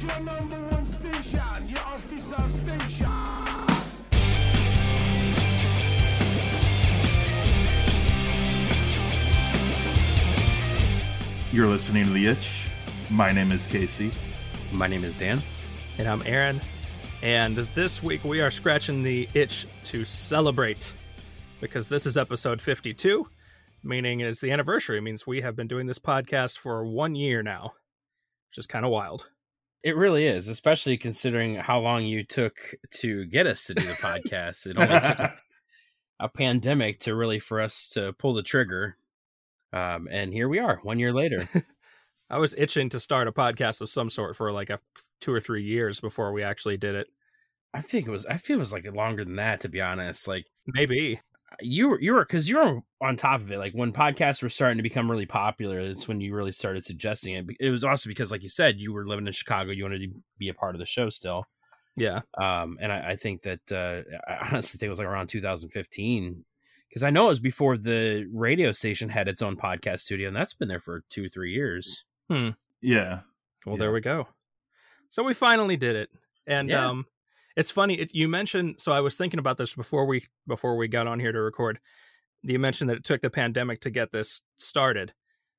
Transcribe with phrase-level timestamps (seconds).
[0.00, 3.10] is your number one station, your official station.
[11.52, 12.70] You're listening to The Itch.
[13.10, 14.12] My name is Casey.
[14.72, 15.42] My name is Dan.
[15.98, 16.60] And I'm Aaron.
[17.22, 20.94] And this week we are scratching the itch to celebrate
[21.60, 23.28] because this is episode 52,
[23.82, 24.98] meaning it's the anniversary.
[24.98, 27.74] It means we have been doing this podcast for one year now,
[28.48, 29.28] which is kind of wild.
[29.82, 33.92] It really is, especially considering how long you took to get us to do the
[33.94, 34.66] podcast.
[34.66, 35.32] It only took
[36.20, 38.96] a pandemic to really for us to pull the trigger.
[39.72, 41.48] Um, and here we are, one year later.
[42.30, 44.78] I was itching to start a podcast of some sort for like a
[45.20, 47.08] two or three years before we actually did it.
[47.72, 48.26] I think it was.
[48.26, 50.28] I feel it was like longer than that, to be honest.
[50.28, 51.20] Like maybe
[51.60, 53.58] you were you were because you were on top of it.
[53.58, 57.34] Like when podcasts were starting to become really popular, it's when you really started suggesting
[57.34, 57.46] it.
[57.58, 59.72] It was also because, like you said, you were living in Chicago.
[59.72, 61.44] You wanted to be a part of the show still.
[61.96, 62.20] Yeah.
[62.40, 66.44] Um, and I, I think that uh, I honestly think it was like around 2015
[66.88, 70.36] because I know it was before the radio station had its own podcast studio, and
[70.36, 72.04] that's been there for two three years.
[72.28, 72.50] Hmm.
[72.80, 73.20] Yeah.
[73.66, 73.80] Well, Yeah.
[73.80, 74.28] there we go.
[75.08, 76.10] So we finally did it,
[76.46, 76.88] and Yeah.
[76.88, 77.06] um,
[77.60, 77.94] it's funny.
[77.94, 78.80] It, you mentioned.
[78.80, 81.78] So I was thinking about this before we before we got on here to record.
[82.42, 85.12] You mentioned that it took the pandemic to get this started,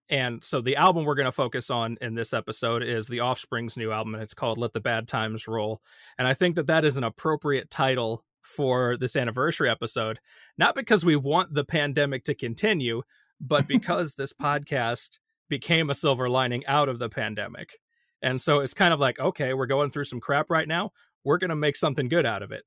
[0.09, 3.77] and so the album we're going to focus on in this episode is the Offspring's
[3.77, 5.80] new album, and it's called "Let the Bad Times Roll."
[6.17, 10.19] And I think that that is an appropriate title for this anniversary episode,
[10.58, 13.03] not because we want the pandemic to continue,
[13.39, 17.77] but because this podcast became a silver lining out of the pandemic.
[18.23, 20.91] And so it's kind of like, okay, we're going through some crap right now.
[21.23, 22.64] We're going to make something good out of it.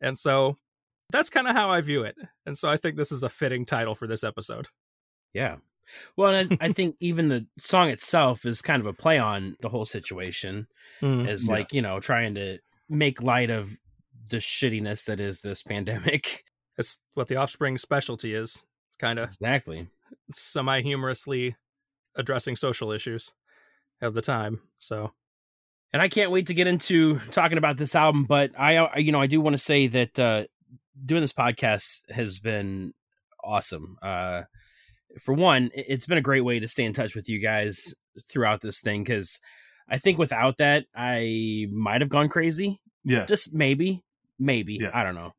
[0.00, 0.56] And so
[1.10, 2.16] that's kind of how I view it.
[2.46, 4.66] And so I think this is a fitting title for this episode.
[5.32, 5.56] Yeah.
[6.16, 9.56] Well, and I, I think even the song itself is kind of a play on
[9.60, 10.66] the whole situation,
[11.00, 11.54] mm, as Yeah.
[11.54, 12.58] like you know trying to
[12.88, 13.76] make light of
[14.30, 16.44] the shittiness that is this pandemic.
[16.78, 18.64] It's what the offspring specialty is,
[18.98, 19.88] kind of Exactly.
[20.32, 21.56] semi humorously
[22.16, 23.34] addressing social issues
[24.00, 24.62] of the time.
[24.78, 25.12] So,
[25.92, 28.24] and I can't wait to get into talking about this album.
[28.24, 30.44] But I, uh, you know, I do want to say that uh,
[31.04, 32.92] doing this podcast has been
[33.44, 33.96] awesome.
[34.02, 34.42] Uh,
[35.20, 37.94] for one, it- it's been a great way to stay in touch with you guys
[38.30, 39.38] throughout this thing because
[39.88, 42.80] I think without that, I might have gone crazy.
[43.04, 43.24] Yeah.
[43.24, 44.02] Just maybe,
[44.38, 44.90] maybe Yeah.
[44.94, 45.32] I don't know,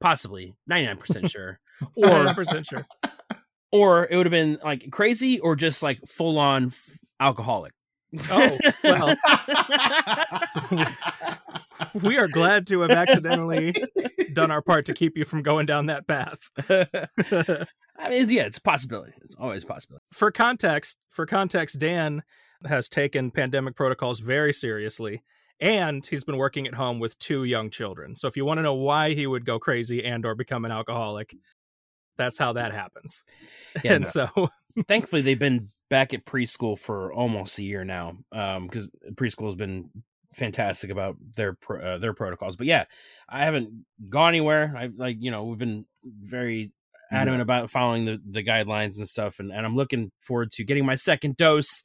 [0.00, 1.60] possibly ninety nine percent sure,
[1.96, 2.86] or 100% sure.
[3.70, 6.72] or it would have been like crazy or just like full on
[7.20, 7.72] alcoholic.
[8.30, 9.16] Oh, well,
[12.02, 13.74] we are glad to have accidentally
[14.32, 16.50] done our part to keep you from going down that path.
[16.68, 19.12] I mean, yeah, it's a possibility.
[19.22, 20.04] It's always a possibility.
[20.12, 22.22] for context, for context, Dan
[22.66, 25.22] has taken pandemic protocols very seriously,
[25.60, 28.16] and he's been working at home with two young children.
[28.16, 30.72] So if you want to know why he would go crazy and or become an
[30.72, 31.34] alcoholic,
[32.16, 33.24] that's how that happens.
[33.84, 34.10] Yeah, and no.
[34.10, 34.50] so
[34.88, 39.90] Thankfully, they've been back at preschool for almost a year now, because preschool has been
[40.32, 42.56] fantastic about their uh, their protocols.
[42.56, 42.84] But yeah,
[43.28, 44.72] I haven't gone anywhere.
[44.76, 46.72] I like you know we've been very
[47.12, 50.86] adamant about following the, the guidelines and stuff, and, and I'm looking forward to getting
[50.86, 51.82] my second dose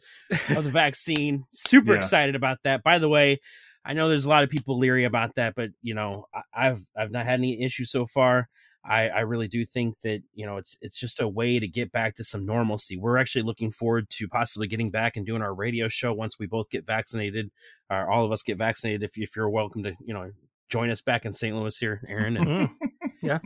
[0.55, 1.43] of the vaccine.
[1.49, 1.97] Super Yeah.
[1.97, 2.83] excited about that.
[2.83, 3.39] By the way,
[3.83, 6.85] I know there's a lot of people leery about that, but you know, I, I've
[6.95, 8.47] I've not had any issues so far.
[8.87, 11.91] I, I really do think that you know it's it's just a way to get
[11.91, 12.97] back to some normalcy.
[12.97, 16.45] We're actually looking forward to possibly getting back and doing our radio show once we
[16.45, 17.51] both get vaccinated,
[17.89, 19.03] or all of us get vaccinated.
[19.03, 20.31] If if you're welcome to you know
[20.69, 21.55] join us back in St.
[21.55, 22.69] Louis here, Aaron, and
[23.23, 23.41] Mm,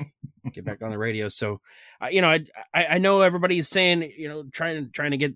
[0.53, 1.29] get back on the radio.
[1.29, 1.61] So,
[2.01, 5.35] I you know, I, I I know everybody's saying you know trying trying to get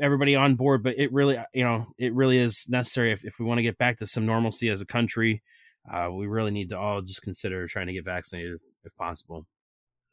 [0.00, 3.46] everybody on board, but it really you know it really is necessary if if we
[3.46, 5.42] want to get back to some normalcy as a country.
[5.90, 9.46] Uh, we really need to all just consider trying to get vaccinated if, if possible.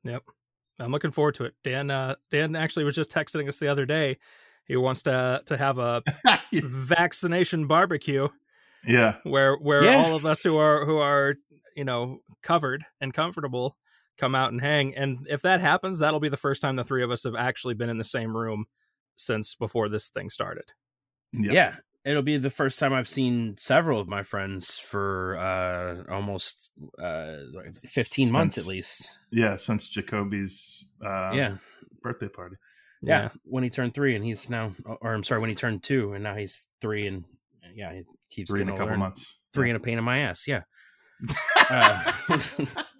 [0.03, 0.23] Yep.
[0.79, 1.55] I'm looking forward to it.
[1.63, 4.17] Dan uh Dan actually was just texting us the other day.
[4.65, 6.03] He wants to to have a
[6.53, 8.27] vaccination barbecue
[8.85, 9.15] yeah.
[9.23, 10.03] where where Yeah.
[10.03, 11.35] all of us who are who are,
[11.75, 13.77] you know, covered and comfortable
[14.17, 14.95] come out and hang.
[14.95, 17.73] And if that happens, that'll be the first time the three of us have actually
[17.73, 18.65] been in the same room
[19.15, 20.71] since before this thing started.
[21.33, 21.51] Yeah.
[21.51, 21.75] Yeah.
[22.05, 27.35] It'll be the first time I've seen several of my friends for uh, almost uh,
[27.53, 29.19] like 15 months at least.
[29.31, 31.57] Yeah, since Jacoby's uh, yeah.
[32.01, 32.55] birthday party.
[33.01, 33.29] yeah.
[33.43, 36.23] When he turned three and he's now, or I'm sorry, when he turned two and
[36.23, 37.25] now he's three and
[37.75, 39.39] yeah, he keeps Three in a couple older months.
[39.53, 40.47] Three and a pain in my ass.
[40.47, 40.61] Yeah.
[41.71, 42.11] Uh,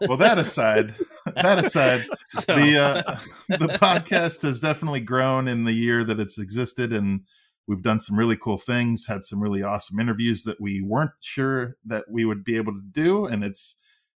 [0.00, 0.94] well, that aside,
[1.34, 3.02] that aside, so- the uh,
[3.58, 7.22] the podcast has definitely grown in the year that it's existed, and
[7.66, 11.74] we've done some really cool things, had some really awesome interviews that we weren't sure
[11.84, 13.24] that we would be able to do.
[13.26, 13.76] And it's,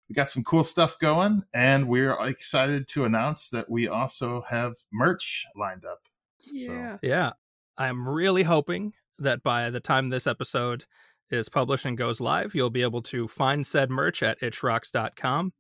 [0.10, 1.44] we got some cool stuff going.
[1.54, 6.00] And we're excited to announce that we also have merch lined up.
[6.40, 7.32] So, Yeah.
[7.78, 10.86] I'm really hoping that by the time this episode
[11.30, 15.54] is published and goes live, you'll be able to find said merch at itchrocks.com.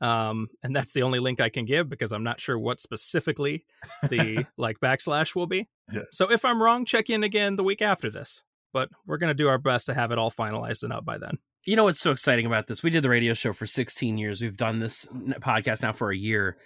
[0.00, 3.64] Um, and that's the only link I can give because I'm not sure what specifically
[4.08, 5.68] the like backslash will be.
[5.92, 6.02] Yeah.
[6.12, 8.42] So if I'm wrong, check in again the week after this.
[8.72, 11.38] But we're gonna do our best to have it all finalized and up by then.
[11.64, 12.82] You know what's so exciting about this?
[12.82, 14.40] We did the radio show for 16 years.
[14.40, 15.06] We've done this
[15.40, 16.58] podcast now for a year,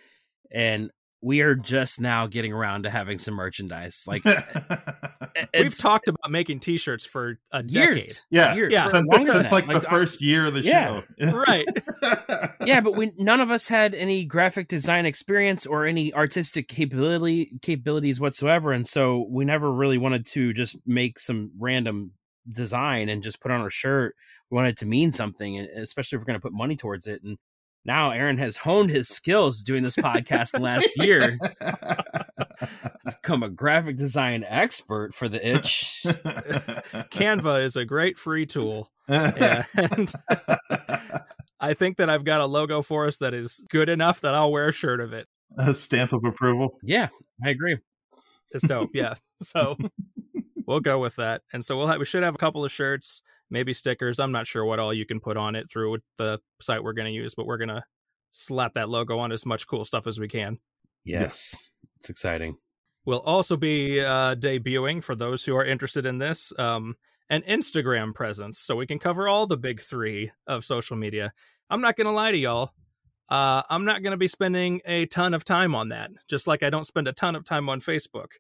[0.51, 0.91] and
[1.23, 4.05] we are just now getting around to having some merchandise.
[4.09, 4.23] Like
[5.55, 8.05] We've talked about making T-shirts for a decade.
[8.05, 8.27] years.
[8.31, 8.55] Yeah.
[8.55, 8.87] years, Yeah.
[8.89, 9.53] for since, since that.
[9.53, 11.03] like, the I- first year of the Yeah.
[11.21, 11.33] show.
[11.47, 11.67] Right.
[12.67, 17.59] yeah, but we none of us had any graphic design experience or any artistic capability
[17.63, 22.13] capabilities whatsoever, and so we never really wanted to just make some random
[22.51, 24.15] design and just put on our shirt.
[24.51, 27.07] We wanted it to mean something, and especially if we're going to put money towards
[27.07, 27.23] it.
[27.23, 27.39] And
[27.85, 31.39] now Aaron has honed his skills doing this podcast last year.
[33.05, 36.03] He's become a graphic design expert for the itch.
[36.07, 38.91] Canva is a great free tool.
[39.09, 40.13] And
[41.61, 44.53] I think that I've got a logo for us that is good enough that I'll
[44.53, 45.27] wear a shirt of it.
[45.59, 46.79] a stamp of approval.
[46.83, 47.09] Yeah,
[47.45, 47.79] I agree.
[48.53, 48.91] It's dope.
[48.95, 49.15] Yeah.
[49.43, 49.77] So
[50.67, 51.43] we'll go with that.
[51.53, 54.19] And so we'll have we should have a couple of shirts, maybe stickers.
[54.19, 57.07] I'm not sure what all you can put on it through the site we're going
[57.07, 57.85] to use, but we're going to
[58.31, 60.59] slap that logo on as much cool stuff as we can.
[61.05, 61.71] Yes,
[62.01, 62.57] it's exciting.
[63.05, 66.97] We'll also be uh, debuting for those who are interested in this um,
[67.29, 71.33] an Instagram presence, so we can cover all the big three of social media.
[71.69, 72.73] I'm not going to lie to y'all.
[73.29, 76.63] Uh, I'm not going to be spending a ton of time on that, just like
[76.63, 78.33] I don't spend a ton of time on Facebook.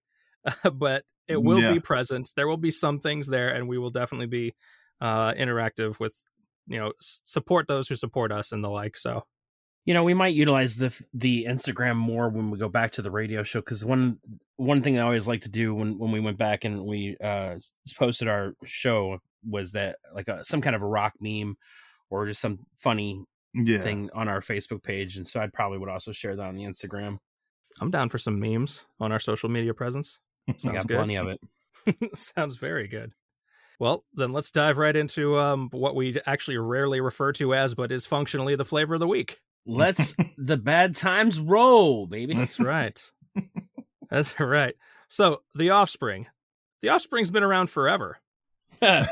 [0.73, 1.73] but it will Yeah.
[1.73, 2.31] be present.
[2.37, 4.55] There will be some things there, and we will definitely be
[5.03, 6.15] uh, interactive with,
[6.67, 8.97] you know, support those who support us and the like.
[8.97, 9.25] So
[9.85, 13.11] you know we might utilize the the instagram more when we go back to the
[13.11, 14.17] radio show because one
[14.55, 17.57] one thing i always like to do when when we went back and we uh
[17.99, 21.57] posted our show was that like a, some kind of a rock meme
[22.11, 23.81] or just some funny Yeah.
[23.81, 26.63] thing on our facebook page and so i probably would also share that on the
[26.63, 27.19] instagram
[27.81, 30.21] I'm down for some memes on our social media presence.
[30.49, 30.97] i Sounds got good.
[30.99, 31.41] plenty of it
[32.17, 33.11] Sounds very good.
[33.83, 37.91] Well, then let's dive right into um, what we actually rarely refer to as, but
[37.91, 39.41] is functionally the flavor of the week.
[39.67, 43.03] let's the bad times roll baby That's right.
[44.09, 44.77] That's right.
[45.09, 46.29] So, The Offspring.
[46.81, 48.19] The Offspring's been around forever.
[48.83, 49.09] to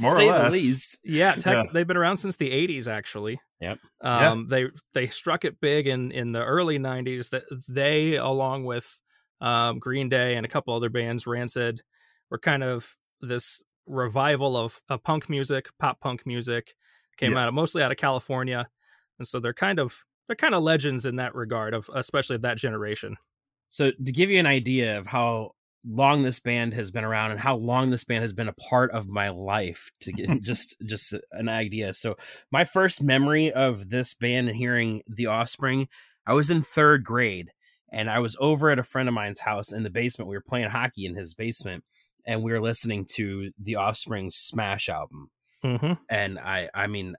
[0.00, 0.52] More or say the less.
[0.52, 1.70] least Yeah, tech, Yeah.
[1.74, 3.38] they've been around since the 80s actually.
[3.60, 3.78] Yep.
[4.00, 9.00] Um they they struck it big in in the early 90s that they along with
[9.42, 11.82] um Green Day and a couple other bands Rancid
[12.30, 16.74] were kind of this revival of, of punk music, pop punk music
[17.16, 17.40] came Yeah.
[17.42, 18.68] out of mostly out of California.
[19.18, 22.42] And so they're kind of they're kind of legends in that regard of especially of
[22.42, 23.16] that generation.
[23.68, 25.52] So to give you an idea of how
[25.84, 28.90] long this band has been around and how long this band has been a part
[28.92, 31.92] of my life to get just just an idea.
[31.94, 32.16] So
[32.52, 35.88] my first memory of this band and hearing The Offspring,
[36.26, 37.50] I was in 3rd grade
[37.92, 40.28] and I was over at a friend of mine's house in the basement.
[40.28, 41.82] We were playing hockey in his basement
[42.30, 45.30] and we were listening to The Offspring's Smash album
[45.64, 45.92] Mm-hmm.
[46.08, 47.16] and I I mean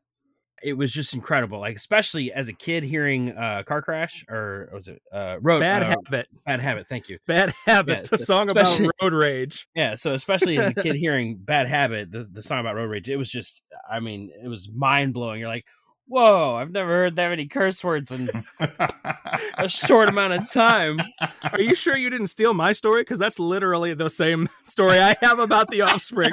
[0.64, 4.88] it was just incredible like especially as a kid hearing uh car crash or was
[4.88, 6.28] it uh road Bad uh, habit.
[6.46, 7.98] bad habit thank you Bad habit.
[8.00, 9.68] Yeah, the song about road rage.
[9.76, 13.10] yeah so especially as a kid hearing bad habit the, the song about road rage
[13.12, 15.66] it was just i mean it was mind-blowing you're like
[16.12, 18.30] whoa i've never heard that many curse words in
[19.58, 20.98] a short amount of time
[21.54, 23.02] Are you sure you didn't steal my story?
[23.02, 26.32] Because that's literally the same story I have about the offspring.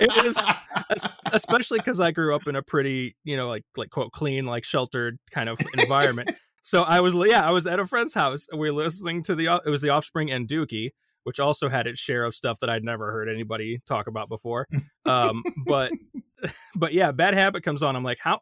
[0.00, 4.12] It was especially because I grew up in a pretty, you know, like like quote
[4.12, 6.32] clean, like sheltered kind of environment.
[6.62, 8.48] so I was, yeah, I was at a friend's house.
[8.52, 9.60] We were listening to the.
[9.64, 10.90] It was the offspring and Dookie,
[11.24, 14.66] which also had its share of stuff that I'd never heard anybody talk about before.
[15.06, 15.92] Um, but
[16.76, 17.94] but yeah, bad habit comes on.
[17.96, 18.40] I'm like, how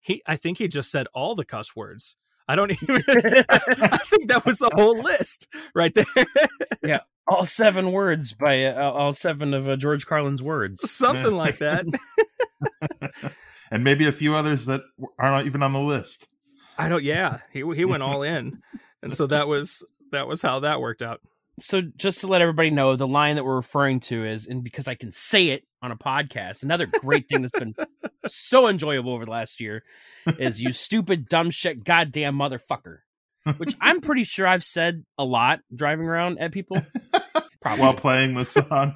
[0.00, 0.22] he?
[0.26, 2.16] I think he just said all the cuss words.
[2.48, 2.96] I don't even.
[3.48, 6.04] I think that was the whole list right there.
[6.82, 7.00] Yeah.
[7.26, 11.84] All seven words by uh, all seven of uh, george carlin's words Something like that.
[13.70, 14.80] and maybe a few others that
[15.18, 16.28] are not even on the list.
[16.78, 17.02] I don't.
[17.02, 18.62] Yeah, he he went all in,
[19.02, 21.20] and so that was that was how that worked out.
[21.60, 24.86] so just to let everybody know the line that we're referring to is and because
[24.88, 27.74] i can say it on a podcast another great thing that's been
[28.26, 29.82] so enjoyable over the last year
[30.38, 32.98] is you stupid dumb shit goddamn motherfucker
[33.58, 36.76] which i'm pretty sure i've said a lot driving around at people
[37.60, 37.82] Probably.
[37.82, 38.94] while playing the song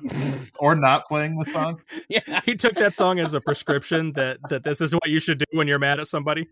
[0.61, 1.81] or not playing the song.
[2.09, 2.41] yeah.
[2.47, 5.45] he took that song as a prescription that that this is what you should do
[5.51, 6.47] when you're mad at somebody.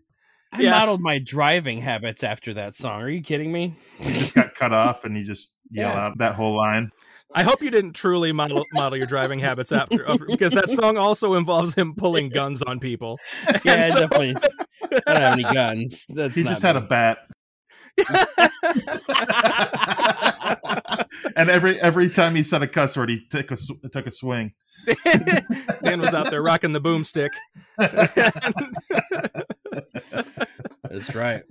[0.51, 0.71] I Yeah.
[0.71, 3.01] modeled my driving habits after that song.
[3.01, 3.75] Are you kidding me?
[3.97, 6.05] He just got cut off and he just yelled Yeah.
[6.07, 6.91] out that whole line.
[7.33, 11.35] I hope you didn't truly model model your driving habits after because that song also
[11.35, 13.19] involves him pulling guns on people.
[13.65, 14.35] Yeah, so- definitely.
[15.07, 16.05] I don't have any guns.
[16.13, 17.19] That's he not just had a bat.
[21.35, 23.55] and every every time he said a cuss word, he took a
[23.91, 24.53] took a swing.
[25.83, 27.29] Dan was out there rocking the boomstick.
[30.83, 31.43] That's right.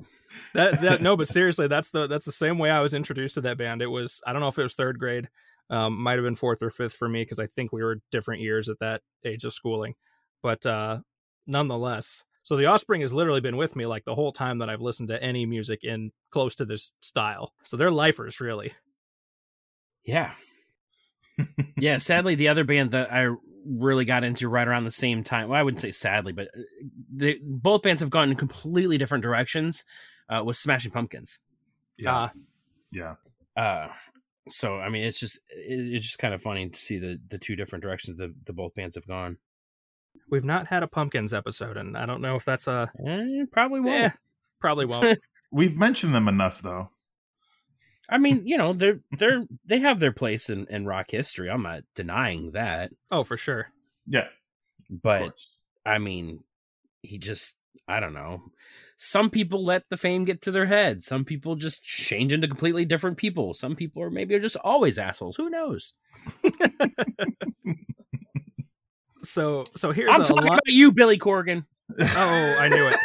[0.55, 3.41] that that no, but seriously, that's the that's the same way I was introduced to
[3.43, 3.83] that band.
[3.83, 5.29] It was I don't know if it was third grade,
[5.71, 8.43] um, might have been fourth or fifth for me because I think we were different
[8.43, 9.95] years at that age of schooling,
[10.43, 10.99] but uh,
[11.47, 12.25] nonetheless.
[12.43, 15.11] So the Offspring has literally been with me like the whole time that I've listened
[15.11, 17.53] to any music in close to this style.
[17.63, 18.73] So they're lifers, really.
[20.05, 20.33] Yeah.
[21.77, 23.29] yeah, sadly, the other band that I
[23.65, 26.63] really got into right around the same time, well, I wouldn't say sadly, but uh,
[27.15, 29.85] they, both bands have gone in completely different directions,
[30.29, 31.39] uh, was Smashing Pumpkins.
[31.99, 32.29] Yeah, Uh,
[32.91, 33.15] yeah.
[33.57, 33.89] Uh,
[34.49, 37.39] so, I mean, it's just it, it's just kind of funny to see the, the
[37.39, 39.39] two different directions the, the both bands have gone.
[40.31, 43.81] we've not had a Pumpkins episode, and I don't know if that's a Eh, probably
[43.81, 44.05] won't.
[44.05, 44.11] eh,
[44.61, 45.19] probably won't.
[45.53, 46.91] We've mentioned them enough, though.
[48.09, 51.51] I mean, you know, they're they're they have their place in, in rock history.
[51.51, 53.69] I'm not denying that, oh, for sure.
[54.07, 54.29] Yeah,
[54.89, 55.39] but.
[55.87, 56.45] I mean,
[57.03, 57.57] he just
[57.89, 58.43] I don't know.
[58.97, 61.03] Some people let the fame get to their head.
[61.03, 63.55] Some people just change into completely different people.
[63.55, 65.37] Some people are maybe are just always assholes.
[65.37, 65.95] Who knows?
[69.23, 70.55] So so here's I'm a talking lot.
[70.55, 71.65] about you, Billy Corgan.
[71.99, 72.97] Oh, I knew it.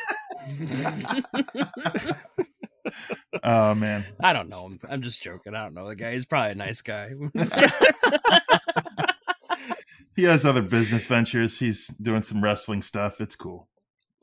[3.44, 4.80] oh man, I don't know him.
[4.90, 5.56] I'm just joking.
[5.56, 6.14] I don't know the guy.
[6.14, 7.12] He's probably a nice guy.
[10.16, 11.60] he has other business ventures.
[11.60, 13.20] He's doing some wrestling stuff.
[13.20, 13.68] It's cool.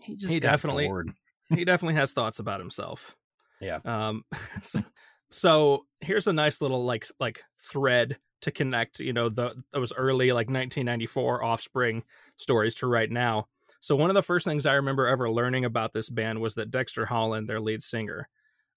[0.03, 1.13] He just He definitely- bored.
[1.55, 3.17] he definitely has thoughts about himself.
[3.61, 3.79] Yeah.
[3.85, 4.25] Um.
[4.63, 4.83] So,
[5.31, 9.01] so here's a nice little like like thread to connect.
[9.01, 12.05] You know the those early like 1994 Offspring
[12.37, 13.47] stories to right now.
[13.81, 16.71] So one of the first things I remember ever learning about this band was that
[16.71, 18.29] Dexter Holland, their lead singer,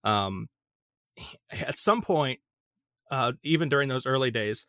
[0.03, 0.47] um,
[1.51, 2.39] at some point,
[3.11, 4.65] uh, even during those early days,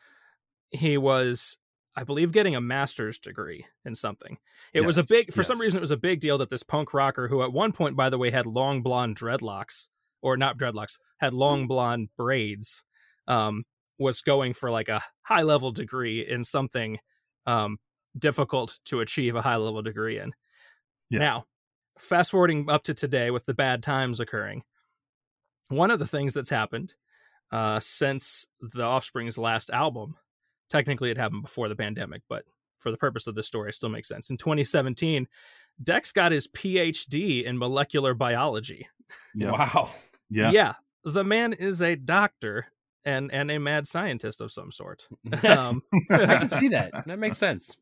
[0.71, 1.57] he was,
[1.97, 4.37] I believe, getting a master's degree in something.
[4.75, 6.93] It was a big, for some reason, it was a big deal that this punk
[6.93, 9.89] rocker, who at one point, by the way, had long blonde dreadlocks,
[10.21, 12.85] or not dreadlocks, had long blonde braids,
[13.27, 13.65] um,
[13.99, 16.99] was going for like a high level degree in something
[17.47, 17.79] um,
[18.19, 20.33] difficult to achieve a high level degree in.
[21.09, 21.21] Yeah.
[21.21, 21.47] Now,
[21.99, 24.65] fast forwarding up to today with the bad times occurring,
[25.69, 26.95] one of the things that's happened
[27.51, 30.17] uh, since the Offspring's last album,
[30.69, 32.45] technically it happened before the pandemic, but
[32.79, 34.31] for the purpose of this story, it still makes sense.
[34.31, 35.27] In 2017,
[35.83, 38.89] Dex got his PhD in molecular biology.
[39.35, 39.91] Yeah, Wow.
[40.31, 40.51] yeah.
[40.53, 42.67] yeah the man is a doctor
[43.05, 45.07] and and a mad scientist of some sort.
[45.45, 46.91] Um, I can see that.
[47.07, 47.77] That makes sense.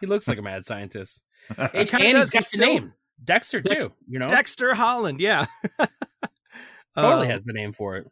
[0.00, 1.24] He looks like a mad scientist.
[1.58, 2.30] And, kinda and does.
[2.30, 2.94] he's got the still- name.
[3.22, 3.94] Dexter, Dex- too.
[4.08, 4.28] You know?
[4.28, 5.44] Dexter Holland, yeah.
[6.98, 8.06] totally Uh, has the name for it.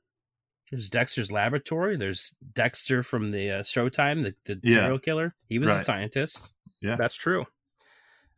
[0.71, 1.97] There's Dexter's Laboratory.
[1.97, 4.81] There's Dexter from the uh, Showtime, the, the Yeah.
[4.83, 5.35] serial killer.
[5.49, 6.53] He was a scientist.
[6.81, 7.47] Yeah, That's true.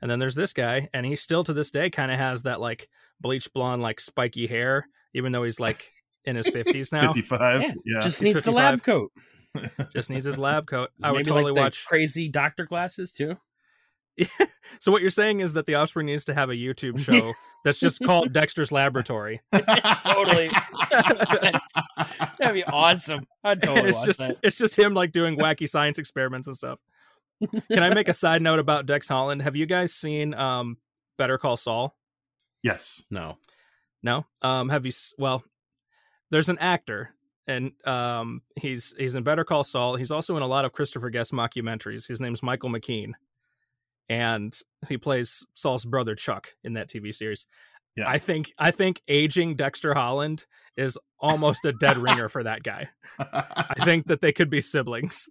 [0.01, 2.61] And then there's this guy, and he still to this day kind of has that
[2.61, 2.89] like
[3.21, 5.85] bleach blonde, like spiky hair, even though he's like
[6.25, 7.13] in his 50s now.
[7.13, 7.61] Fifty-five.
[7.63, 9.13] Yeah, Yeah, Just He's needs the lab coat.
[9.95, 10.91] Just needs his lab coat.
[11.03, 11.85] I would totally like the watch.
[11.87, 13.37] crazy doctor glasses too.
[14.79, 17.33] So what you're saying is that the Offspring needs to have a YouTube show
[17.65, 19.41] that's just called Dexter's Laboratory.
[19.53, 20.49] totally.
[22.41, 23.27] That'd be awesome.
[23.45, 24.37] I'd totally it's watch just that.
[24.43, 26.79] it's just him like doing wacky science experiments and stuff.
[27.71, 29.43] Can I make a side note about Dex Holland?
[29.43, 30.77] Have you guys seen um
[31.17, 31.97] Better Call Saul?
[32.63, 33.05] yes.
[33.11, 33.37] No.
[34.03, 34.27] No.
[34.43, 35.45] Um have you well
[36.31, 37.11] there's an actor
[37.47, 39.97] and um he's he's in Better Call Saul.
[39.97, 42.07] He's also in a lot of Christopher Guest mockumentaries.
[42.09, 43.13] His name's Michael McKean.
[44.09, 44.53] And
[44.89, 47.47] he plays Saul's brother Chuck in that TV series.
[47.97, 48.09] Yeah.
[48.09, 52.89] I think I think aging Dexter Holland is almost a dead ringer for that guy.
[53.19, 55.29] I think that they could be siblings.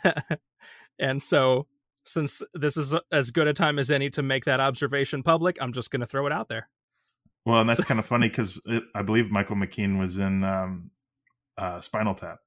[0.98, 1.66] and so,
[2.04, 5.72] since this is as good a time as any to make that observation public, I'm
[5.72, 6.68] just going to throw it out there.
[7.46, 8.60] well, and that's kind of funny because
[8.94, 10.90] I believe Michael McKean was in um,
[11.56, 12.38] uh, Spinal Tap.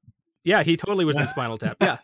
[0.43, 1.77] Yeah, he totally was in Spinal Tap.
[1.81, 1.97] Yeah.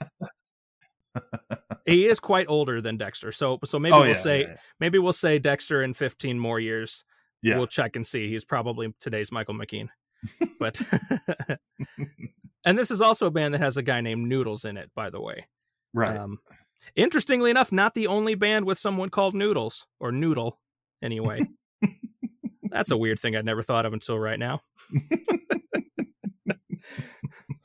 [1.85, 3.31] he is quite older than Dexter.
[3.31, 6.59] So so maybe oh we'll yeah, say yeah, maybe we'll say Dexter in 15 more
[6.59, 7.03] years.
[7.41, 7.57] yeah.
[7.57, 8.29] We'll check and see.
[8.29, 9.89] He's probably today's Michael McKean.
[10.59, 10.79] But
[12.65, 15.09] And this is also a band that has a guy named Noodles in it, by
[15.09, 15.47] the way.
[15.93, 16.15] Right.
[16.15, 16.37] Um,
[16.95, 20.59] interestingly enough, not the only band with someone called Noodles or Noodle,
[21.01, 21.41] anyway.
[22.69, 24.61] That's a weird thing I'd never thought of until right now.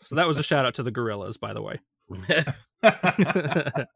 [0.01, 1.81] so that was a shout out to the Gorillaz, by the way.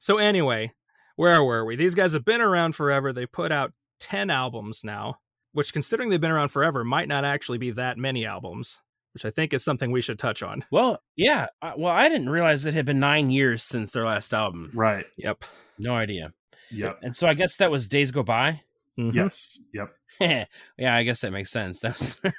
[0.00, 0.72] so anyway,
[1.16, 1.76] where were we?
[1.76, 3.12] These guys have been around forever.
[3.12, 5.16] They put out 10 albums now,
[5.52, 8.80] which considering they've been around forever might not actually be that many albums,
[9.14, 10.64] which I think is something we should touch on.
[10.70, 11.46] well, yeah.
[11.76, 14.70] Well, I didn't realize it had been nine years since their last album.
[14.74, 15.04] right.
[15.16, 15.44] Yep.
[15.78, 16.32] No idea.
[16.70, 17.00] Yep.
[17.02, 18.62] And so I guess that was Days Go By.
[18.98, 19.14] Mhm.
[19.14, 19.58] Yes.
[19.72, 19.94] Yep.
[20.78, 21.80] yeah, I guess that makes sense.
[21.80, 22.34] That was that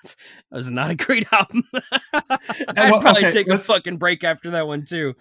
[0.51, 1.63] was not a great album.
[1.73, 5.15] I'd well, probably okay, take a fucking break after that one too.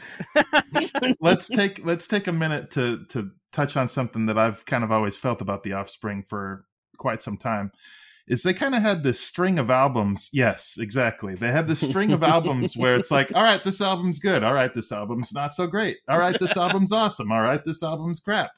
[1.21, 4.93] let's take let's take a minute to to touch on something that I've kind of
[4.93, 6.65] always felt about the Offspring for
[6.99, 7.73] quite some time.
[8.29, 10.31] Is they kind of had this string of albums.
[10.33, 11.35] Yes, exactly.
[11.35, 14.45] They had this string of albums where it's like, all right, this album's good.
[14.45, 15.97] All right, this album's not so great.
[16.09, 17.33] All right, this album's awesome.
[17.33, 18.53] All right, this album's crap.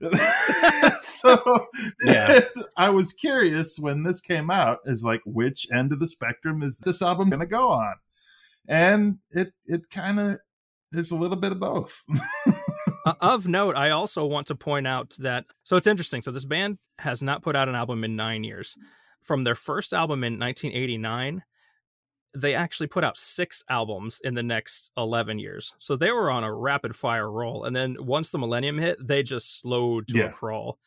[1.00, 1.66] so
[2.04, 2.40] Yeah.
[2.76, 6.78] I was curious when this came out, is like which end of the spectrum is
[6.78, 7.94] this album gonna go on?
[8.68, 10.36] And it it kind of
[10.92, 12.04] is a little bit of both.
[13.04, 16.22] Uh, of note, I also want to point out that so it's interesting.
[16.22, 18.76] So this band has not put out an album in nine years.
[19.22, 21.42] From their first album in 1989,
[22.36, 25.74] they actually put out six albums in the next 11 years.
[25.78, 27.64] So they were on a rapid fire roll.
[27.64, 30.24] And then once the millennium hit, they just slowed to Yeah.
[30.26, 30.78] a crawl.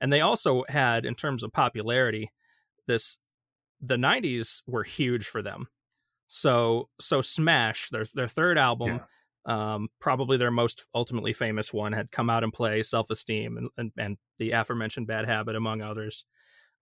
[0.00, 2.30] And they also had, in terms of popularity,
[2.86, 3.18] this
[3.80, 5.68] the 90s were huge for them.
[6.26, 9.00] So so Smash, their their third album,
[9.46, 9.74] Yeah.
[9.74, 13.70] um, probably their most ultimately famous one had come out and play self esteem and,
[13.76, 16.24] and and the aforementioned bad habit among others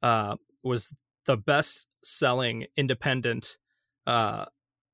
[0.03, 0.93] uh, was
[1.27, 3.59] the best selling independent
[4.09, 4.47] uh,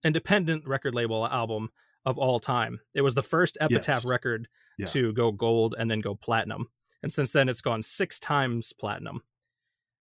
[0.04, 1.71] independent record label album
[2.04, 2.80] of all time.
[2.94, 4.04] It was the first Epitaph Yes.
[4.04, 4.87] record Yeah.
[4.87, 6.68] to go gold and then go platinum,
[7.03, 9.22] and since then it's gone six times platinum.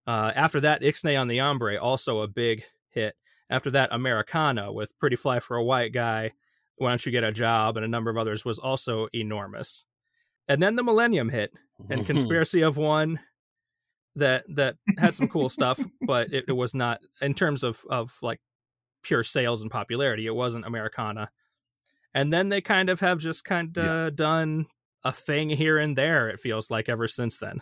[0.05, 3.15] Uh, after that, Ixnay on the Hombre, also a big hit.
[3.49, 6.31] After that, Americana with Pretty Fly for a White Guy,
[6.75, 9.85] Why Don't You Get a Job, and a number of others was also enormous.
[10.49, 11.53] And then the Millennium hit,
[11.89, 13.19] and Conspiracy of One
[14.15, 18.17] that that had some cool stuff, but it, it was not in terms of of
[18.21, 18.41] like
[19.03, 20.25] pure sales and popularity.
[20.25, 21.29] It wasn't Americana.
[22.13, 24.67] And then they kind of have just kind of done
[25.03, 26.29] a thing here and there.
[26.29, 27.61] It feels like ever since then.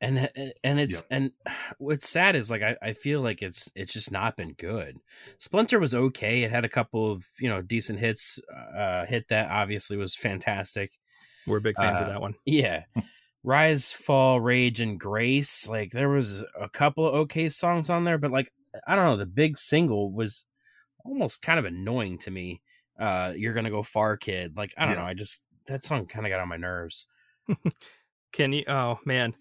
[0.00, 0.28] and
[0.64, 1.04] and it's Yep.
[1.10, 1.32] and
[1.78, 4.98] what's sad is like I, I feel like it's it's just not been good
[5.38, 8.38] splinter was okay it had a couple of you know decent hits
[8.76, 10.98] uh hit that obviously was fantastic
[11.46, 12.34] We're big fans of Uh, that one.
[12.44, 12.84] yeah
[13.44, 18.18] rise fall rage and grace like there was a couple of okay songs on there
[18.18, 18.52] but like
[18.86, 20.44] i don't know the big single was
[21.04, 22.60] almost kind of annoying to me
[22.98, 25.00] uh you're gonna go far kid like i don't Yeah.
[25.02, 27.06] know i just that song kind of got on my nerves
[28.32, 28.64] Can you?
[28.66, 29.34] Oh man.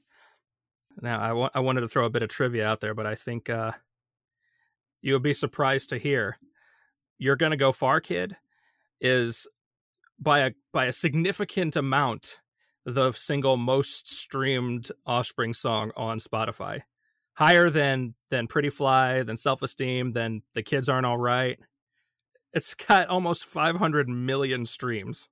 [1.01, 3.15] Now I wa- I wanted to throw a bit of trivia out there, but I
[3.15, 3.71] think uh,
[5.01, 6.37] you would be surprised to hear
[7.17, 8.35] "You're Gonna Go Far, Kid"
[9.01, 9.47] is
[10.19, 12.39] by a by a significant amount
[12.85, 16.81] the single most streamed Offspring song on Spotify,
[17.35, 21.59] higher than than Pretty Fly, than Self Esteem, than The Kids Aren't All Right.
[22.53, 25.29] It's got almost 500 million streams.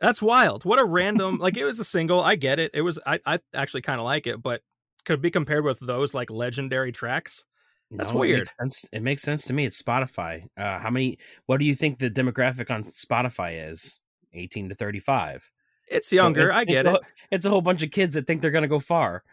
[0.00, 0.64] That's wild.
[0.64, 2.20] What a random like it was a single.
[2.22, 2.70] I get it.
[2.74, 4.62] It was I I actually kind of like it, but
[5.04, 7.46] could be compared with those like legendary tracks.
[7.90, 8.38] That's No, It weird.
[8.38, 8.84] makes, sense.
[8.92, 9.64] it makes sense to me.
[9.66, 10.44] It's Spotify.
[10.56, 11.18] Uh, how many?
[11.46, 14.00] What do you think the demographic on Spotify is?
[14.32, 15.50] Eighteen to thirty-five.
[15.88, 16.50] It's So younger.
[16.50, 17.02] it's- I get it's it.
[17.02, 19.24] a- It's a whole bunch of kids that think they're gonna go far.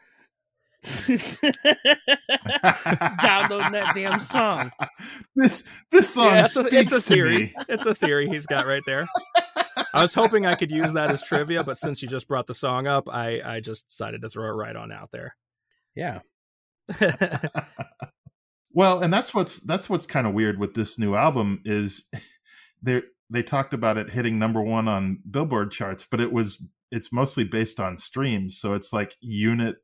[3.22, 4.72] Downloading that damn song.
[5.36, 7.38] this this song Yeah, it's a, speaks it's a to theory.
[7.38, 7.54] me.
[7.70, 9.08] It's a theory he's got right there.
[9.94, 12.54] I was hoping I could use that as trivia, but since you just brought the
[12.54, 15.36] song up, I I just decided to throw it right on out there.
[15.96, 16.20] Yeah.
[18.74, 22.08] Well, and that's what's that's what's kind of weird with this new album is
[22.84, 27.12] they they talked about it hitting number one on Billboard charts, but it was it's
[27.12, 29.78] mostly based on streams, so it's like unit.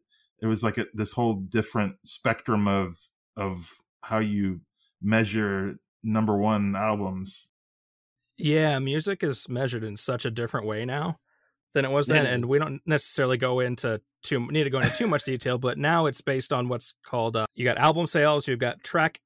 [0.43, 2.97] It was like a, this whole different spectrum of
[3.37, 4.59] of how you
[5.01, 7.53] measure number one albums.
[8.37, 11.19] Yeah, music is measured in such a different way now
[11.73, 14.79] than it was then, it and we don't necessarily go into too need to go
[14.79, 15.57] into too much detail.
[15.57, 19.21] But now it's based on what's called uh, you got album sales, you've got track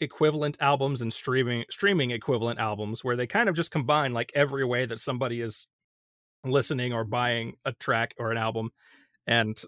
[0.00, 4.64] equivalent albums, and streaming streaming equivalent albums, where they kind of just combine like every
[4.64, 5.66] way that somebody is
[6.44, 8.70] listening or buying a track or an album,
[9.26, 9.62] and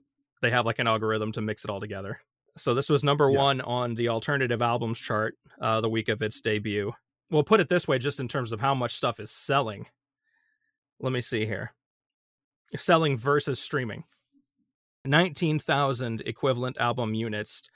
[0.45, 2.21] they have like an algorithm to mix it all together.
[2.57, 3.39] So this was number Yeah.
[3.39, 6.93] one on the alternative albums chart uh, the week of its debut.
[7.31, 9.87] We'll put it this way, just in terms of how much stuff is selling.
[11.01, 11.73] Let me see here.
[12.77, 14.05] Selling versus streaming.
[15.05, 17.69] 19,000 equivalent album units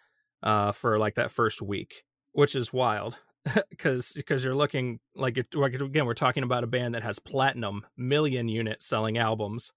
[0.42, 3.18] uh, for like that first week, which is wild.
[3.70, 7.18] Because because you're looking like it, like, again we're talking about a band that has
[7.18, 9.72] platinum million unit selling albums,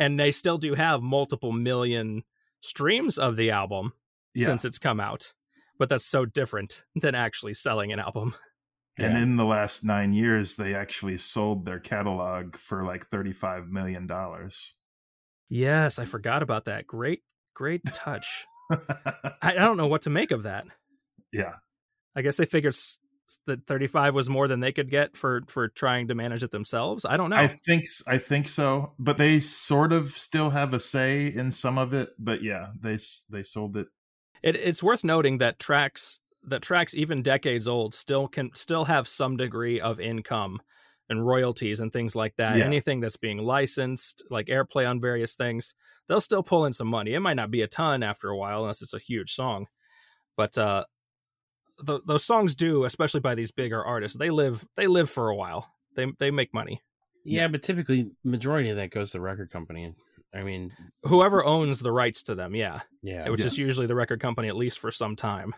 [0.00, 2.24] and they still do have multiple million
[2.60, 3.92] streams of the album
[4.34, 4.46] Yeah.
[4.46, 5.32] since it's come out.
[5.78, 8.34] But that's so different than actually selling an album.
[8.98, 9.22] And Yeah.
[9.22, 14.74] in the last nine years, they actually sold their catalog for like thirty-five million dollars.
[15.48, 16.86] Yes, I forgot about that.
[16.86, 17.22] Great,
[17.54, 18.44] great touch.
[18.70, 20.66] I, I don't know what to make of that.
[21.32, 21.54] yeah,
[22.14, 23.00] I guess they figured s-
[23.46, 27.04] that 35 was more than they could get for for trying to manage it themselves.
[27.04, 27.36] I don't know.
[27.36, 28.94] I think I think so.
[28.98, 32.10] But they sort of still have a say in some of it.
[32.18, 32.98] But yeah, they
[33.30, 33.88] they sold it.
[34.42, 39.06] it, it's worth noting that tracks that tracks even decades old still can still have
[39.06, 40.60] some degree of income
[41.10, 42.56] and royalties and things like that.
[42.56, 42.64] Yeah.
[42.64, 45.74] Anything that's being licensed, like airplay on various things,
[46.06, 47.14] they'll still pull in some money.
[47.14, 49.66] It might not be a ton after a while unless it's a huge song,
[50.36, 50.84] but uh,
[51.86, 55.36] th- those songs do, especially by these bigger artists, they live they live for a
[55.36, 55.72] while.
[55.96, 56.80] They they make money.
[57.24, 59.94] Yeah, but typically majority of that goes to the record company.
[60.34, 62.80] I mean, Whoever owns the rights to them, yeah.
[63.02, 63.28] yeah.
[63.28, 63.46] which Yeah.
[63.46, 65.54] is usually the record company at least for some time.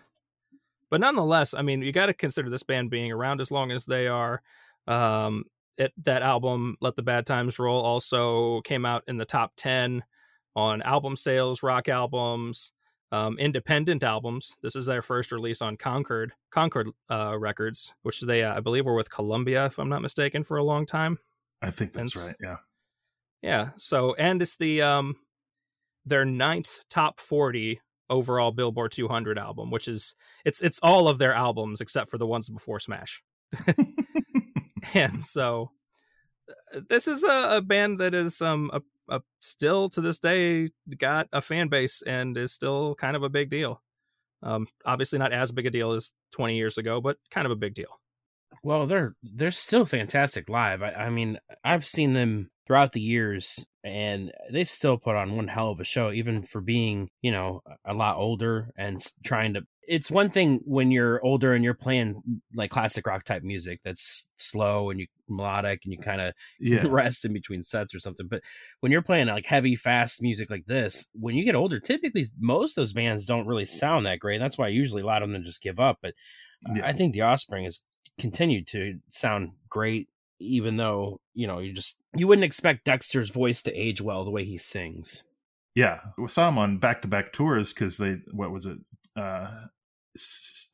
[0.90, 3.84] But nonetheless, I mean, you got to consider this band being around as long as
[3.84, 4.42] they are.
[4.86, 5.44] Um,
[5.78, 10.02] it, that album, "Let the Bad Times Roll," also came out in the top ten
[10.56, 12.72] on album sales, rock albums,
[13.12, 14.56] um, independent albums.
[14.62, 18.86] This is their first release on Concord Concord uh, Records, which they, uh, I believe,
[18.86, 21.18] were with Columbia, if I'm not mistaken, for a long time.
[21.60, 22.36] I think that's And right.
[22.40, 22.56] Yeah.
[23.42, 23.70] Yeah.
[23.76, 25.16] So, and it's the um
[26.04, 31.34] their ninth top 40 overall Billboard 200 album, which is it's it's all of their
[31.34, 33.22] albums except for the ones before Smash.
[34.94, 35.70] and so
[36.88, 41.28] this is a, a band that is um a, a still to this day got
[41.32, 43.82] a fan base and is still kind of a big deal.
[44.42, 47.56] Um obviously not as big a deal as 20 years ago, but kind of a
[47.56, 48.00] big deal.
[48.62, 50.82] Well, they're they're still fantastic live.
[50.82, 55.48] I, I mean, I've seen them throughout the years, and they still put on one
[55.48, 59.62] hell of a show, even for being you know a lot older and trying to.
[59.88, 62.22] It's one thing when you're older and you're playing
[62.54, 66.84] like classic rock type music that's slow and you melodic and you kind of Yeah.
[66.86, 68.28] rest in between sets or something.
[68.28, 68.42] But
[68.78, 72.78] when you're playing like heavy, fast music like this, when you get older, typically most
[72.78, 74.38] of those bands don't really sound that great.
[74.38, 75.98] That's why usually a lot of them just give up.
[76.00, 76.14] But
[76.70, 76.86] uh, Yeah.
[76.86, 77.82] I think the Offspring has
[78.20, 80.08] continued to sound great,
[80.42, 84.30] even though you know you just you wouldn't expect Dexter's voice to age well the
[84.30, 85.22] way he sings.
[85.74, 88.78] Yeah, we saw him on back-to-back tours because they what was it,
[89.16, 89.48] uh,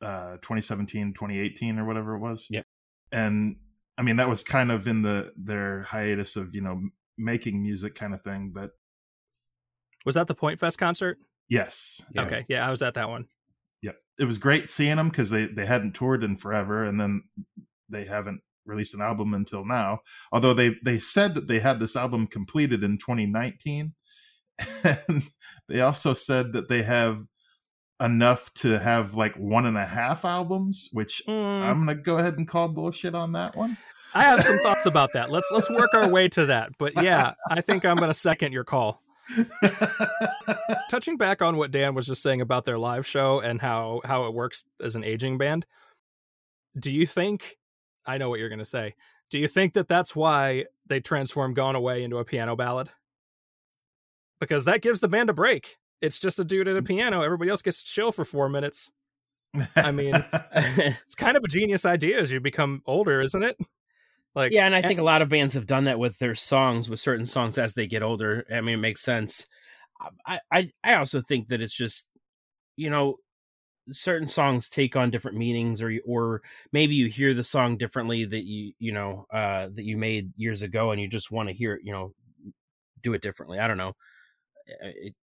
[0.01, 2.47] uh, 2017, 2018, or whatever it was.
[2.49, 2.63] Yeah,
[3.11, 3.55] And
[3.97, 6.81] I mean that was kind of in the their hiatus of you know
[7.17, 8.51] making music kind of thing.
[8.53, 8.71] But
[10.05, 11.17] Was that the Point Fest concert?
[11.49, 12.23] yes, Yeah.
[12.23, 12.45] Okay.
[12.49, 13.25] Yeah, I was at that one.
[13.81, 17.23] yeah, it was great seeing them because they they hadn't toured in forever, and then
[17.87, 19.99] they haven't released an album until now.
[20.31, 23.93] Although they they said that they had this album completed in 2019,
[24.83, 25.23] and
[25.67, 27.25] they also said that they have
[28.01, 32.37] enough to have like one and a half albums, which Mm, I'm gonna go ahead
[32.37, 33.77] and call bullshit on that one.
[34.13, 35.29] I have some thoughts about that.
[35.29, 36.71] Let's let's work our way to that.
[36.77, 39.03] But yeah, I think I'm going to second your call.
[40.89, 44.25] Touching back on what Dan was just saying about their live show and how how
[44.25, 45.67] it works as an aging band.
[46.77, 47.58] Do you think
[48.05, 48.95] I know what you're going to say.
[49.29, 52.89] Do you think that that's why they transform Gone Away into a piano ballad?
[54.39, 55.77] Because that gives the band a break.
[56.01, 56.87] It's just a dude at a mm.
[56.87, 57.21] piano.
[57.21, 58.91] Everybody else gets to chill for 4 minutes.
[59.75, 60.13] I mean,
[60.53, 63.57] It's kind of a genius idea as you become older, isn't it?
[64.35, 66.35] Like yeah, and I eh think a lot of bands have done that with their
[66.35, 68.45] songs, with certain songs as they get older.
[68.51, 69.47] I mean, it makes sense.
[70.25, 72.07] I, I, I also think that it's just,
[72.77, 73.17] you know,
[73.91, 78.43] certain songs take on different meanings, or or maybe you hear the song differently that
[78.45, 81.75] you you know uh, that you made years ago, and you just want to hear
[81.75, 82.13] it, you know,
[83.01, 83.59] do it differently.
[83.59, 83.95] I don't know.
[84.67, 85.15] It,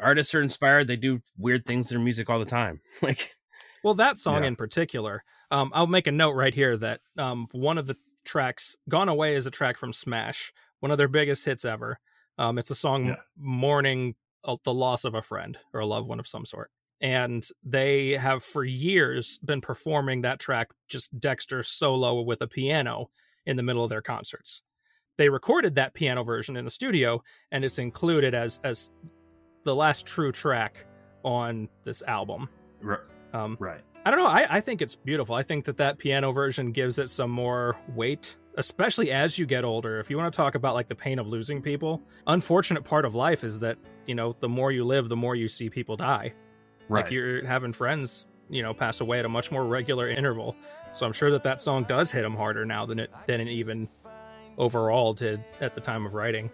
[0.00, 2.80] artists are inspired; they do weird things to their music all the time.
[3.02, 3.36] Like,
[3.82, 4.48] Well, that song Yeah.
[4.48, 8.76] in particular, um, I'll make a note right here that um, one of the tracks,
[8.88, 11.98] "Gone Away," is a track from Smash, one of their biggest hits ever.
[12.38, 13.16] Um, it's a song Yeah.
[13.36, 14.14] mourning
[14.64, 16.70] the loss of a friend or a loved one of some sort,
[17.02, 23.10] and they have for years been performing that track just Dexter solo with a piano
[23.44, 24.62] in the middle of their concerts.
[25.18, 28.92] They recorded that piano version in the studio, and it's included as as
[29.64, 30.86] the last true track
[31.24, 32.48] on this album.
[32.80, 33.00] Right.
[33.32, 33.80] Um, right.
[34.04, 34.26] I don't know.
[34.26, 35.34] I, I think it's beautiful.
[35.34, 39.64] I think that that piano version gives it some more weight, especially as you get
[39.64, 40.00] older.
[40.00, 43.14] If you want to talk about like the pain of losing people, unfortunate part of
[43.14, 46.32] life is that you know the more you live, the more you see people die.
[46.92, 47.04] Right.
[47.04, 50.54] Like you're having friends, you know, pass away at a much more regular interval.
[50.92, 53.48] So I'm sure that that song does hit him harder now than it than it
[53.48, 53.88] even
[54.58, 56.50] overall did at the time of writing.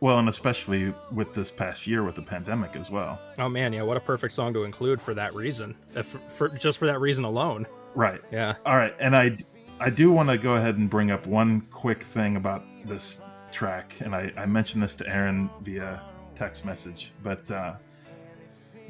[0.00, 3.20] Well, and especially with this past year with the pandemic as well.
[3.38, 5.74] Oh man, yeah, what a perfect song to include for that reason.
[5.94, 7.66] Uh, For, for just for that reason alone.
[7.94, 8.20] Right.
[8.32, 8.54] Yeah.
[8.64, 8.94] All right.
[8.98, 9.36] And I
[9.78, 13.20] I do want to go ahead and bring up one quick thing about this
[13.52, 16.00] track, and I, I mentioned this to Aaron via
[16.34, 17.74] text message, but uh,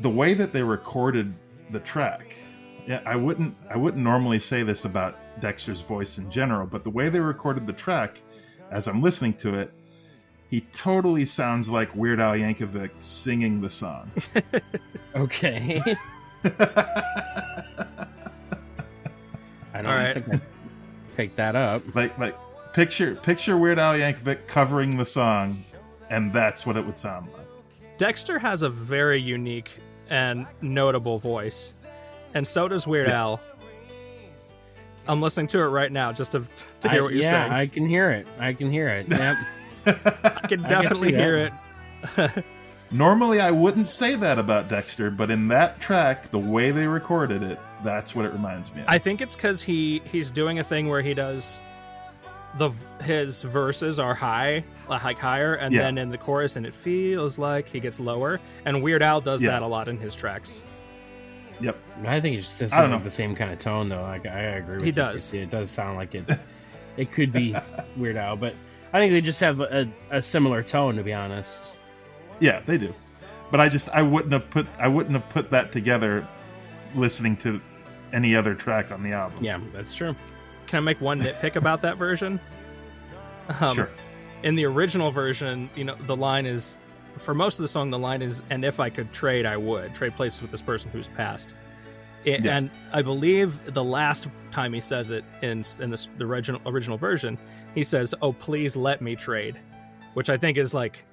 [0.00, 1.34] the way that they recorded
[1.70, 2.34] the track,
[2.86, 6.90] yeah, I wouldn't I wouldn't normally say this about Dexter's voice in general, but the
[6.90, 8.20] way they recorded the track,
[8.70, 9.72] as I'm listening to it,
[10.50, 14.10] he totally sounds like Weird Al Yankovic singing the song.
[15.16, 15.80] Okay.
[16.44, 16.50] I
[19.74, 20.22] don't All right.
[20.22, 20.46] think I
[21.16, 21.82] picked that up.
[21.94, 22.34] like like
[22.72, 25.56] picture picture Weird Al Yankovic covering the song,
[26.10, 27.43] and that's what it would sound like.
[27.96, 29.70] Dexter has a very unique
[30.10, 31.84] and notable voice,
[32.34, 33.20] and so does Weird Yeah.
[33.20, 33.40] Al.
[35.06, 36.42] I'm listening to it right now just to,
[36.80, 37.52] to hear I- what you're yeah, saying.
[37.52, 38.26] I can hear it.
[38.38, 39.06] I can hear it.
[39.10, 39.36] Yep.
[39.86, 41.50] I can I can definitely see hear
[42.16, 42.44] it.
[42.90, 47.42] Normally, I wouldn't say that about Dexter, but in that track, the way they recorded
[47.42, 48.86] it, that's what it reminds me of.
[48.88, 51.60] I think it's because he he's doing a thing where he does
[52.58, 52.70] the
[53.02, 55.82] his verses are high, like higher, and Yeah.
[55.82, 58.40] then in the chorus, and it feels like he gets lower.
[58.64, 59.50] And Weird Al does Yeah.
[59.52, 60.62] that a lot in his tracks.
[61.60, 61.76] yep.
[62.06, 62.98] I think it just doesn't have know.
[62.98, 64.02] the same kind of tone, though.
[64.02, 64.84] Like, I agree with you.
[64.84, 64.92] He you.
[64.92, 65.32] does.
[65.34, 66.24] It, it does sound like it.
[66.96, 67.54] It could be
[67.96, 68.54] Weird Al, but
[68.92, 71.78] I think they just have a, a similar tone, to be honest.
[72.40, 72.92] Yeah, they do.
[73.50, 76.26] But I just I wouldn't have put I wouldn't have put that together
[76.94, 77.60] listening to
[78.12, 79.42] any other track on the album.
[79.44, 80.14] Yeah, that's true.
[80.74, 82.40] Can I make one nitpick about that version?
[83.60, 83.90] Um, sure.
[84.42, 86.80] in the original version, you know, the line is
[87.16, 87.90] for most of the song.
[87.90, 90.90] The line is, "And if I could trade, I would trade places with this person
[90.90, 91.54] who's passed."
[92.24, 92.56] It, Yeah.
[92.56, 96.98] And I believe the last time he says it in in this, the original original
[96.98, 97.38] version,
[97.72, 99.56] he says, "Oh, please let me trade,"
[100.14, 101.04] which I think is like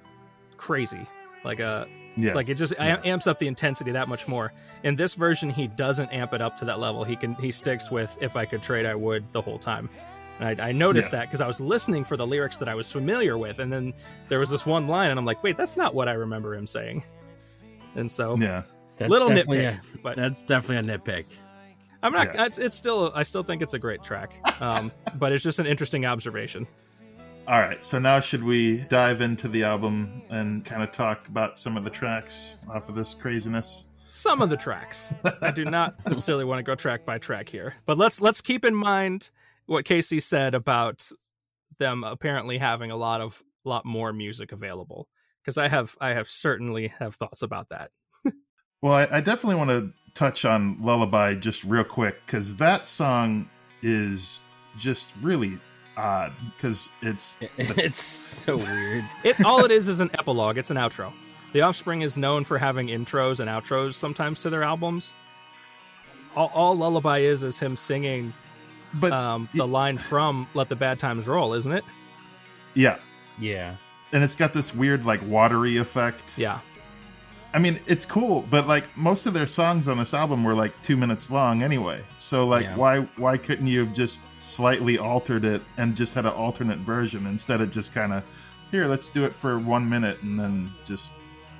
[0.56, 1.06] crazy,
[1.44, 2.34] like a Yeah.
[2.34, 3.00] like it just Yeah.
[3.04, 4.52] amps up the intensity that much more.
[4.82, 7.04] In this version, he doesn't amp it up to that level.
[7.04, 9.88] He can he sticks with "If I could trade, I would" the whole time.
[10.40, 11.20] And I, I noticed Yeah.
[11.20, 13.94] that because I was listening for the lyrics that I was familiar with, and then
[14.28, 16.66] there was this one line, and I'm like, wait, that's not what I remember him
[16.66, 17.02] saying.
[17.94, 18.62] And so, yeah.
[18.98, 21.24] That's little nitpick, a- but that's definitely a nitpick.
[22.02, 22.34] I'm not.
[22.34, 22.46] Yeah.
[22.46, 23.10] It's, it's still.
[23.14, 26.66] I still think it's a great track, um, but it's just an interesting observation.
[27.48, 27.82] All right.
[27.82, 31.84] So now should we dive into the album and kind of talk about some of
[31.84, 33.88] the tracks off of this craziness?
[34.12, 35.12] some of the tracks.
[35.40, 38.64] I do not necessarily want to go track by track here, but let's let's keep
[38.64, 39.30] in mind
[39.66, 41.10] what Casey said about
[41.78, 45.08] them apparently having a lot of lot more music available
[45.42, 47.90] because I have I have certainly have thoughts about that.
[48.82, 53.48] Well, I, I definitely want to touch on Lullaby just real quick because that song
[53.80, 54.40] is
[54.76, 55.60] just really
[56.02, 59.04] odd because it's it's so weird.
[59.24, 60.58] It's all it is is an epilogue.
[60.58, 61.12] It's an outro.
[61.52, 65.14] The Offspring is known for having intros and outros sometimes to their albums.
[66.34, 68.32] All, all Lullaby is is him singing
[68.94, 71.84] but um, the line from "Let the Bad Times Roll," isn't it?
[72.74, 72.96] yeah,
[73.38, 73.76] Yeah.
[74.12, 76.22] and it's got this weird like watery effect.
[76.36, 76.60] Yeah.
[77.54, 80.72] I mean, it's cool, but like most of their songs on this album were like
[80.82, 82.00] two minutes long anyway.
[82.18, 82.76] So like, Yeah.
[82.76, 87.26] why why couldn't you have just slightly altered it and just had an alternate version
[87.26, 88.24] instead of just kind of
[88.70, 91.12] here, let's do it for one minute and then just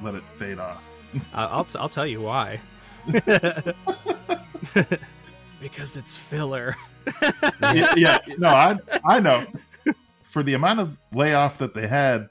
[0.02, 0.82] let it fade off.
[1.34, 2.58] I- I'll I'll tell you why.
[5.60, 6.76] because it's filler.
[7.74, 9.44] yeah, yeah, no, I I know.
[10.22, 12.30] For the amount of layoff that they had,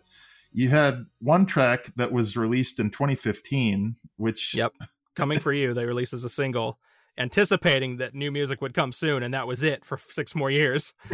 [0.54, 4.74] you had one track that was released in 2015, which Yep.
[5.16, 6.80] Coming for you, they released as a single,
[7.18, 10.94] anticipating that new music would come soon, and that was it for six more years.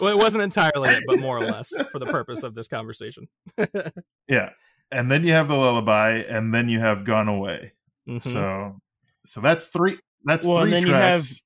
[0.00, 3.28] well, it wasn't entirely it, but more or less for the purpose of this conversation.
[4.28, 4.50] yeah,
[4.90, 7.72] and then you have the lullaby, and then you have Gone Away.
[8.08, 8.20] Mhm.
[8.22, 8.76] So,
[9.24, 9.96] so that's three.
[10.24, 11.40] That's Well, and three then you have- tracks.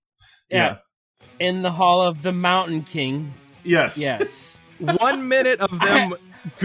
[0.51, 0.79] yeah.
[1.39, 3.35] In the Hall of the Mountain King.
[3.65, 3.99] Yes.
[3.99, 4.61] Yes.
[4.99, 6.15] One minute of them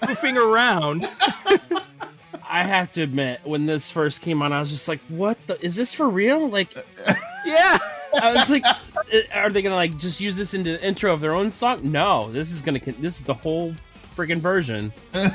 [0.01, 1.10] goofing around.
[2.49, 5.63] I have to admit, when this first came on, I was just like, "What the?
[5.65, 6.73] Is this for real?" Like,
[7.45, 7.77] Yeah.
[8.21, 8.63] I was like,
[9.34, 12.31] "Are they gonna like just use this into the intro of their own song?" No,
[12.31, 12.79] this is gonna.
[12.79, 13.75] This is the whole
[14.15, 14.93] freaking version.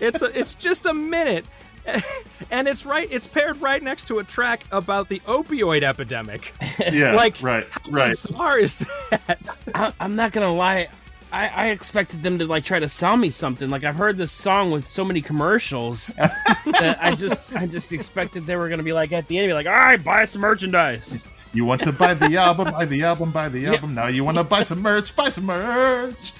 [0.00, 1.44] It's a, it's just a minute,
[2.50, 3.08] and it's right.
[3.10, 6.52] It's paired right next to a track about the opioid epidemic.
[6.92, 8.10] Yeah, Like, right, How right.
[8.10, 9.58] bizarre is that?
[9.74, 10.88] I, I'm not gonna lie.
[11.32, 13.70] I, I expected them to like try to sell me something.
[13.70, 18.46] Like I've heard this song with so many commercials that I just I just expected
[18.46, 21.26] they were gonna be like at the end, be like, all right, buy some merchandise.
[21.52, 23.94] You want to buy the album, buy the album, buy the album.
[23.94, 26.32] Now you want to buy some merch, buy some merch.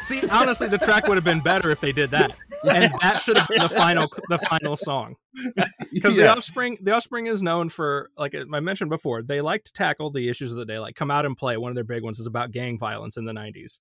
[0.00, 2.32] See, honestly, the track would have been better if they did that,
[2.70, 5.16] and that should have been the final the final song.
[5.92, 9.72] because the offspring the offspring is known for like i mentioned before they like to
[9.72, 11.56] tackle the issues of the day like come out and play.
[11.56, 13.80] One of their big ones is about gang violence in the 90s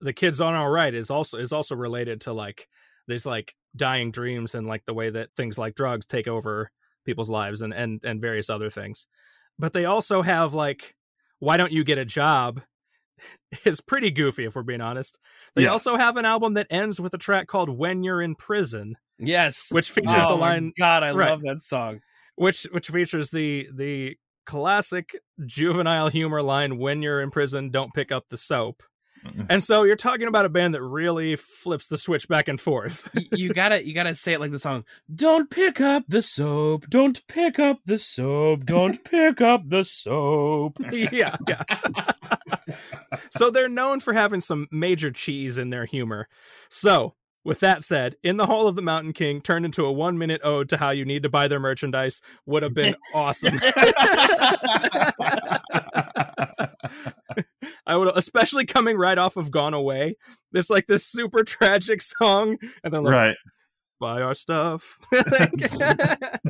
[0.00, 2.68] the kids aren't alright is also is also related to like
[3.08, 6.70] these like dying dreams and like the way that things like drugs take over
[7.04, 9.06] people's lives and and and various other things.
[9.58, 10.94] But they also have like
[11.38, 12.62] why don't you get a job
[13.64, 15.18] is pretty goofy if we're being honest
[15.54, 15.68] they Yeah.
[15.70, 19.68] also have an album that ends with a track called when you're in prison Yes,
[19.72, 21.30] which features Oh the line God, I right.
[21.30, 22.00] love that song.
[22.34, 28.12] which which features the the classic juvenile humor line when you're in prison don't pick
[28.12, 28.82] up the soap
[29.50, 33.08] and so you're talking about a band that really flips the switch back and forth
[33.32, 34.84] you gotta you gotta say it like the song.
[35.12, 36.86] Don't pick up the soap.
[36.88, 38.64] Don't pick up the soap.
[38.64, 40.78] Don't pick up the soap.
[40.92, 41.62] yeah yeah
[43.30, 46.28] so they're known for having some major cheese in their humor
[46.68, 47.14] so
[47.46, 50.40] with that said, In the Hall of the Mountain King turned into a one minute
[50.42, 53.56] ode to how you need to buy their merchandise would have been awesome.
[57.86, 60.16] I would, especially coming right off of Gone Away.
[60.52, 63.36] There's like this super tragic song, and then like, right.
[64.00, 64.98] buy our stuff.
[65.10, 66.40] that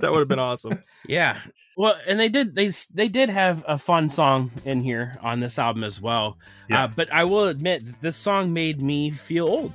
[0.00, 0.82] would have been awesome.
[1.06, 1.38] Yeah.
[1.76, 5.58] Well, and they did they they did have a fun song in here on this
[5.58, 6.38] album as well.
[6.68, 6.84] Yeah.
[6.84, 9.72] Uh, but I will admit that this song made me feel old.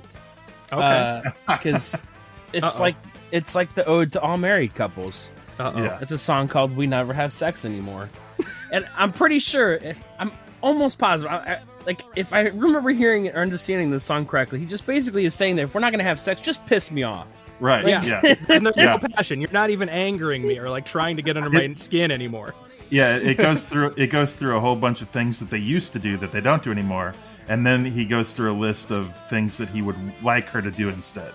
[0.72, 1.22] Okay.
[1.48, 2.02] Because
[2.52, 2.82] it's Uh-oh.
[2.82, 2.96] like
[3.30, 5.30] it's like the ode to all married couples.
[5.58, 5.82] Uh-oh.
[5.82, 5.98] Yeah.
[6.00, 8.10] It's a song called "We Never Have Sex Anymore,"
[8.72, 13.28] and I'm pretty sure if I'm almost positive, I, I, like if I remember hearing
[13.28, 16.02] or understanding the song correctly, he just basically is saying that if we're not gonna
[16.02, 17.26] have sex, just piss me off.
[17.60, 17.86] Right.
[17.86, 18.02] Yeah.
[18.04, 18.34] Yeah.
[18.46, 18.96] There's no Yeah.
[18.98, 19.40] real passion.
[19.40, 22.54] You're not even angering me or like trying to get under my skin anymore.
[22.90, 23.16] Yeah.
[23.16, 25.98] It goes through it goes through a whole bunch of things that they used to
[25.98, 27.14] do that they don't do anymore.
[27.48, 30.70] And then he goes through a list of things that he would like her to
[30.70, 31.32] do instead.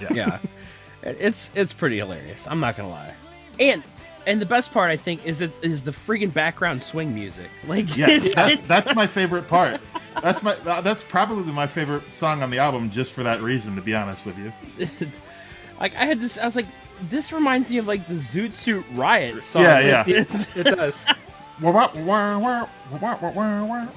[0.00, 0.12] Yeah.
[0.12, 0.38] yeah
[1.02, 3.14] it's it's pretty hilarious i'm not gonna lie
[3.60, 3.82] and
[4.26, 7.96] and the best part i think is it is the freaking background swing music like
[7.96, 9.80] Yes, it's, that's, that's my favorite part.
[10.22, 13.76] That's my uh, that's probably my favorite song on the album, just for that reason.
[13.76, 14.50] To be honest with you,
[15.80, 16.66] like i had this i was like
[17.02, 20.04] this reminds me of like the zoot suit riot song Yeah, yeah.
[20.08, 21.06] it's- It does.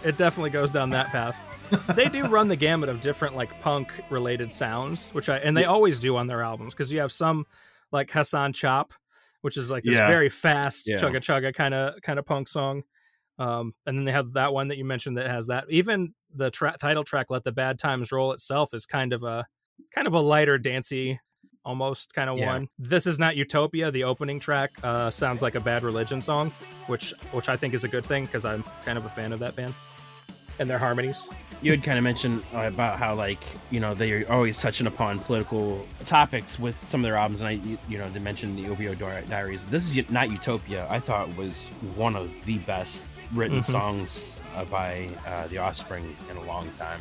[0.03, 1.37] It definitely goes down that path.
[1.95, 5.65] they do run the gamut of different like punk related sounds, which I and they
[5.65, 7.45] always do on their albums because you have some
[7.91, 8.93] like Hassan Chop,
[9.41, 10.07] which is like this Yeah.
[10.07, 10.97] very fast Yeah.
[10.97, 12.83] chugga chugga kind of kind of punk song.
[13.37, 15.65] Um, and then they have that one that you mentioned that has that.
[15.69, 19.45] Even the tra- title track "Let the Bad Times Roll" itself is kind of a
[19.95, 21.19] kind of a lighter, dancey,
[21.63, 22.51] almost kind of Yeah.
[22.53, 22.67] one.
[22.77, 23.91] This is not Utopia.
[23.91, 26.51] The opening track uh, sounds like a Bad Religion song,
[26.87, 29.39] which which I think is a good thing because I'm kind of a fan of
[29.39, 29.73] that band
[30.59, 31.29] and their harmonies.
[31.61, 33.41] you had kind of mentioned uh, about how like
[33.71, 37.51] you know they're always touching upon political topics with some of their albums and i
[37.51, 39.65] you, you know they mentioned the opioid Di- diaries.
[39.67, 43.63] This is not utopia i thought was one of the best written Mhm.
[43.71, 46.99] songs uh, by uh, the offspring in a long time.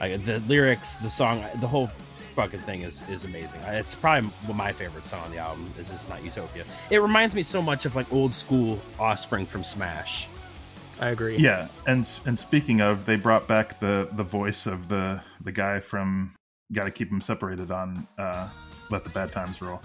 [0.00, 1.88] Like the lyrics the song the whole
[2.34, 3.60] fucking thing is is amazing.
[3.66, 6.64] It's probably my favorite song on the album is it's not utopia.
[6.90, 10.28] It reminds me so much of like old school offspring from smash
[11.00, 11.36] I agree.
[11.38, 15.80] Yeah, and and speaking of, they brought back the the voice of the the guy
[15.80, 16.34] from
[16.72, 18.48] "Got to Keep Them Separated" on uh,
[18.90, 19.80] "Let the Bad Times Roll."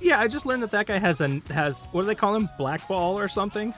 [0.00, 2.48] Yeah, I just learned that that guy has an has what do they call him?
[2.58, 3.74] Blackball or something?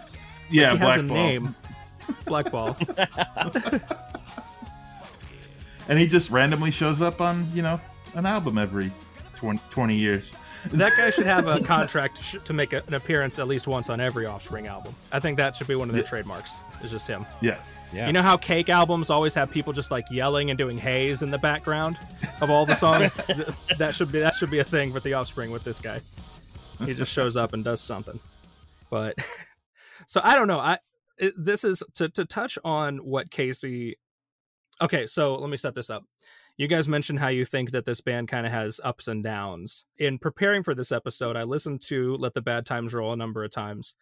[0.50, 1.16] Yeah, he Black has a Ball.
[1.16, 1.54] name.
[2.26, 2.76] Blackball.
[5.88, 7.80] and he just randomly shows up on you know
[8.14, 8.90] an album every
[9.36, 10.34] 20, 20 years.
[10.72, 13.90] That guy should have a contract sh- to make a, an appearance at least once
[13.90, 14.94] on every Offspring album.
[15.12, 16.60] I think that should be one of their trademarks.
[16.80, 17.26] It's just him.
[17.40, 17.58] Yeah,
[17.92, 21.22] yeah You know how Cake albums always have people just like yelling and doing haze
[21.22, 21.98] in the background
[22.40, 23.12] of all the songs?
[23.78, 26.00] That should be that should be a thing with the Offspring with this guy.
[26.84, 28.18] He just shows up and does something.
[28.90, 29.16] But
[30.06, 30.58] so I don't know.
[30.58, 30.78] I
[31.18, 33.96] it, this is to to touch on what Casey.
[34.80, 36.04] Okay, so let me set this up.
[36.56, 39.84] You guys mentioned how you think that this band kind of has ups and downs.
[39.98, 43.44] In preparing for this episode, I listened to Let the Bad Times Roll a number
[43.44, 43.94] of times.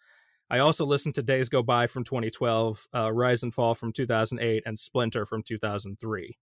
[0.48, 4.62] I also listened to Days Go By from 2012, uh, Rise and Fall from 2008,
[4.66, 6.36] and Splinter from 2003.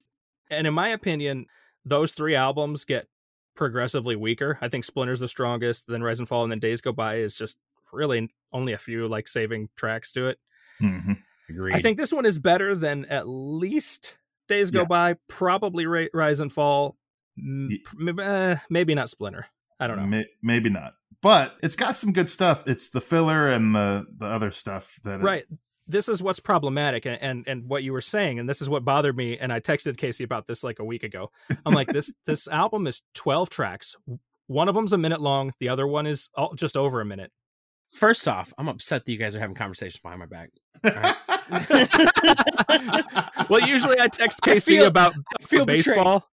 [0.51, 1.47] And in my opinion,
[1.85, 3.09] those three albums get
[3.55, 4.59] progressively weaker.
[4.61, 7.39] I think Splinter's the strongest, then Rise and Fall, and then Days Go By is
[7.39, 7.59] just
[7.91, 10.39] really only a few like saving tracks to it.
[10.81, 11.19] Mhm.
[11.49, 11.75] Agreed.
[11.77, 14.19] I think this one is better than at least
[14.49, 14.85] Days Go Yeah.
[14.87, 16.97] By, probably Ra- Rise and Fall,
[17.39, 19.47] m- Ye- m- eh, maybe not Splinter.
[19.81, 20.07] I don't know.
[20.07, 22.63] May- maybe not, but it's got some good stuff.
[22.67, 25.45] It's the filler and the the other stuff that it- right
[25.89, 28.85] this is what's problematic and, and and what you were saying and this is what
[28.85, 31.29] bothered me and i texted casey about this like a week ago
[31.67, 33.97] i'm like this this album is 12 tracks
[34.47, 37.33] one of them's a minute long the other one is all, just over a minute
[37.93, 40.51] First off, I'm upset that you guys are having conversations behind my back.
[43.49, 46.29] well usually i text casey feel- about I feel baseball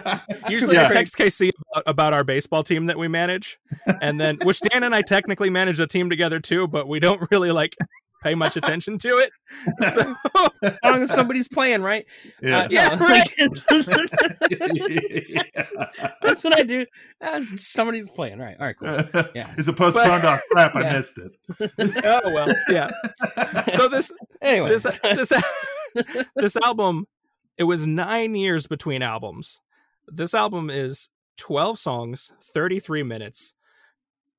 [0.48, 0.88] usually Yeah.
[0.88, 3.58] i text Casey about, about our baseball team that we manage
[4.02, 7.28] and then which dan and i technically manage a team together too but we don't
[7.30, 7.76] really like
[8.24, 9.30] pay much attention to it
[9.92, 10.14] so
[10.62, 12.06] As long as somebody's playing, right?
[12.42, 12.60] yeah.
[12.60, 13.28] Uh, Yeah, no, right.
[16.22, 16.86] That's what I do.
[17.20, 18.38] Uh, somebody's playing.
[18.38, 18.56] right?
[18.58, 19.24] All right, Cool.
[19.34, 19.52] Yeah.
[19.56, 20.74] Is it postponed off crap?
[20.74, 21.32] I missed it.
[22.04, 22.88] oh well yeah
[23.68, 24.12] so this
[24.42, 25.32] Anyway, this this
[26.36, 27.06] this album
[27.56, 29.60] it was 9 years between albums.
[30.08, 33.54] This album is 12 songs, 33 minutes.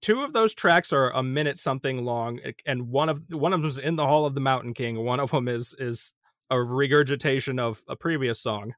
[0.01, 3.69] Two of those tracks are a minute something long and one of one of them
[3.69, 6.13] is in the Hall of the Mountain King, one of them is is
[6.49, 8.75] a regurgitation of a previous song.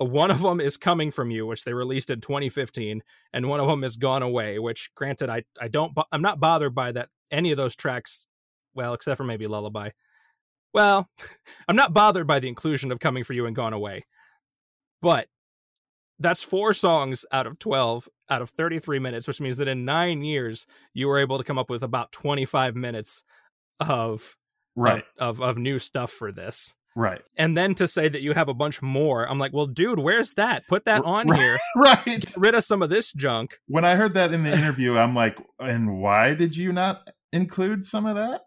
[0.00, 3.02] Uh, One of them is Coming for You, which they released in 2015,
[3.32, 6.74] and one of them is Gone Away, which granted I I don't I'm not bothered
[6.74, 8.26] by that any of those tracks
[8.74, 9.90] well, except for maybe Lullaby.
[10.72, 11.08] Well,
[11.68, 14.06] I'm not bothered by the inclusion of Coming for You and Gone Away.
[15.02, 15.26] But
[16.20, 20.22] that's four songs out of 12 out of 33 minutes, which means that in 9
[20.22, 23.24] years you were able to come up with about 25 minutes
[23.80, 24.36] of
[24.76, 26.76] Right, of, of of new stuff for this.
[26.94, 29.98] right, And then to say that you have a bunch more, I'm like, "Well, dude,
[29.98, 30.62] where's that?
[30.68, 31.40] Put that on Right.
[31.40, 31.58] here.
[31.76, 32.04] right.
[32.04, 35.14] Get rid of some of this junk." When I heard that in the interview, I'm
[35.14, 38.42] like, and why did you not include some of that?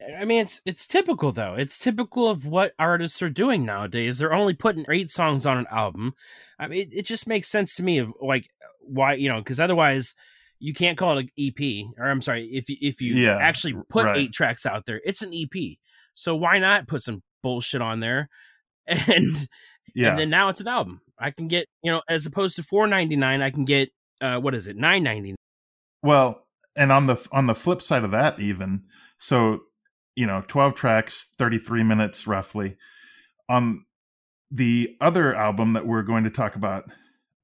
[0.00, 1.54] I mean, it's it's typical though.
[1.54, 4.18] It's typical of what artists are doing nowadays.
[4.18, 6.14] They're only putting eight songs on an album.
[6.58, 8.48] I mean, it, it just makes sense to me of like
[8.80, 10.14] why you know because otherwise
[10.60, 11.86] you can't call it an EP.
[11.98, 14.16] Or I'm sorry, if you if you Yeah, actually put right.
[14.18, 15.76] eight tracks out there, it's an EP.
[16.14, 18.28] So why not put some bullshit on there?
[18.86, 19.48] And
[19.94, 21.00] Yeah, and then now it's an album.
[21.18, 23.90] I can get you know as opposed to four ninety nine, I can get
[24.20, 25.34] uh what is it nine ninety
[26.02, 26.46] Well,
[26.76, 28.84] and on the on the flip side of that, even
[29.18, 29.64] so,
[30.18, 32.76] you know, twelve tracks, thirty three minutes roughly.
[33.48, 33.84] On
[34.50, 36.84] the other album that we're going to talk about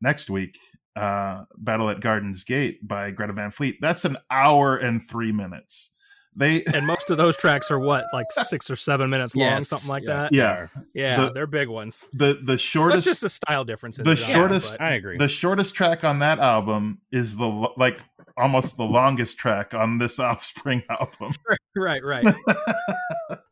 [0.01, 0.57] next week,
[0.97, 5.91] uh, "Battle at Garden's Gate" by Greta Van Fleet, that's an hour and three minutes.
[6.37, 9.68] They, And most of those tracks are what, like 6 or 7 minutes long, Yes,
[9.68, 10.22] something like yeah.
[10.22, 10.33] that.
[10.33, 12.09] yeah, Yeah, The- they're big ones.
[12.12, 13.99] the the That's shortest just a style difference.
[14.01, 15.16] In the shortest- but- I agree.
[15.16, 17.47] the shortest track on that album is the
[17.77, 18.01] like
[18.37, 21.32] almost the longest track on this Offspring album.
[21.76, 22.26] right, right.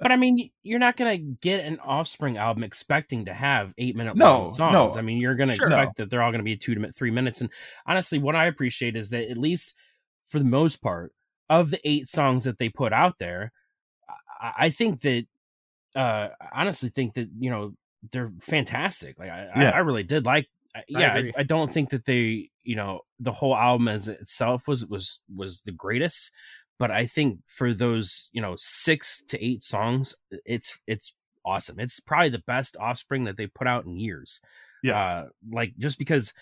[0.00, 4.16] But I mean, you're not gonna get an Offspring album expecting to have eight minute
[4.16, 4.72] No, long songs.
[4.72, 4.98] no.
[4.98, 5.66] I mean, you're gonna Sure.
[5.66, 7.40] expect that they're all gonna be two to three minutes.
[7.40, 7.50] And
[7.86, 9.74] honestly, what I appreciate is that at least
[10.26, 11.12] for the most part
[11.48, 13.52] of the eight songs that they put out there,
[14.40, 15.26] I, I think that
[15.94, 17.74] uh I honestly think that you know
[18.10, 19.18] they're fantastic.
[19.20, 19.70] Like I, Yeah.
[19.70, 20.48] I, I really did like.
[20.88, 21.32] Yeah, I, agree.
[21.36, 25.62] I don't think that they, you know, the whole album as itself was was was
[25.62, 26.30] the greatest,
[26.78, 31.80] but I think for those, you know, six to eight songs, it's it's awesome.
[31.80, 34.40] It's probably the best Offspring that they put out in years.
[34.82, 34.98] Yeah.
[34.98, 36.32] uh, like just because.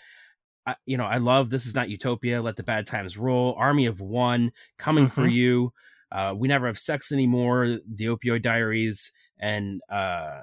[0.67, 3.87] I, you know, I love "This Is Not Utopia," "Let the Bad Times Roll," "Army
[3.87, 5.33] of One," "Coming for Mhm.
[5.33, 5.73] You,"
[6.11, 10.41] uh, "We Never Have Sex Anymore," "The Opioid Diaries," and uh,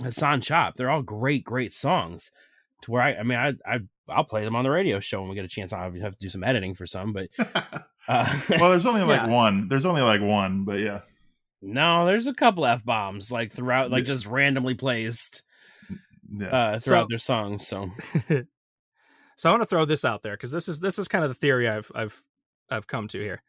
[0.00, 0.74] Hassan Chop.
[0.76, 2.30] They're all great, great songs.
[2.82, 5.28] To where I, I mean, I, I, I'll play them on the radio show when
[5.30, 5.72] we get a chance.
[5.72, 9.22] I obviously have to do some editing for some, but uh, well, there's only like
[9.22, 9.26] Yeah.
[9.28, 9.68] one.
[9.68, 11.00] There's only like one, but yeah.
[11.60, 14.08] no, there's a couple f bombs like throughout, like Yeah.
[14.08, 15.42] just randomly placed
[16.36, 16.46] Yeah.
[16.48, 17.66] uh, throughout So- their songs.
[17.66, 17.90] So
[19.36, 21.30] So I want to throw this out there because this is this is kind of
[21.30, 22.22] the theory I've I've
[22.70, 23.42] I've come to here.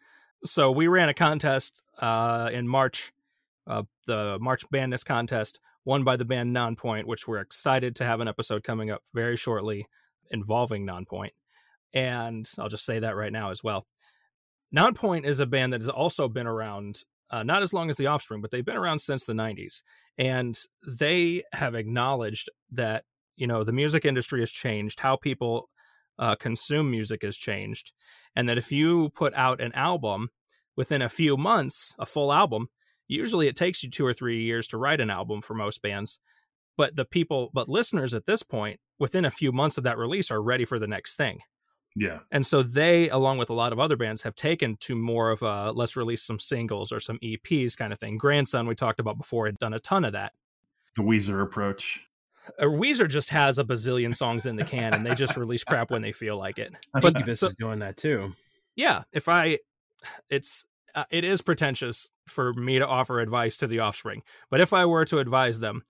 [0.46, 3.14] So we ran a contest uh, in March,
[3.68, 8.20] uh, the March Bandness contest, won by the band Nonpoint, which we're excited to have
[8.22, 9.88] an episode coming up very shortly
[10.32, 11.32] involving Nonpoint.
[11.94, 13.86] And I'll just say that right now as well.
[14.76, 18.08] Nonpoint is a band that has also been around, uh, not as long as The
[18.08, 19.84] Offspring, but they've been around since the 90s.
[20.18, 20.56] And
[20.88, 23.04] they have acknowledged that,
[23.36, 25.70] you know, the music industry has changed, how people
[26.18, 27.92] uh, consume music has changed,
[28.36, 30.30] and that if you put out an album
[30.76, 32.68] within a few months, a full album,
[33.08, 36.20] usually it takes you two or three years to write an album for most bands.
[36.78, 40.32] But the people, but listeners at this point, within a few months of that release,
[40.32, 41.40] are ready for the next thing.
[41.96, 42.20] Yeah.
[42.32, 45.42] And so they, along with a lot of other bands, have taken to more of
[45.42, 48.18] a let's release some singles or some EPs kind of thing.
[48.18, 50.34] Grandson, we talked about before, had done a ton of that.
[50.96, 52.08] The Weezer approach.
[52.60, 55.92] Uh, Weezer just has a bazillion songs in the can, and they just release crap
[55.92, 56.74] when they feel like it.
[56.94, 58.34] But Incubus so, is doing that too.
[58.76, 59.60] Yeah, if I,
[60.30, 64.74] it's uh, it is pretentious for me to offer advice to the Offspring, but if
[64.74, 65.84] I were to advise them,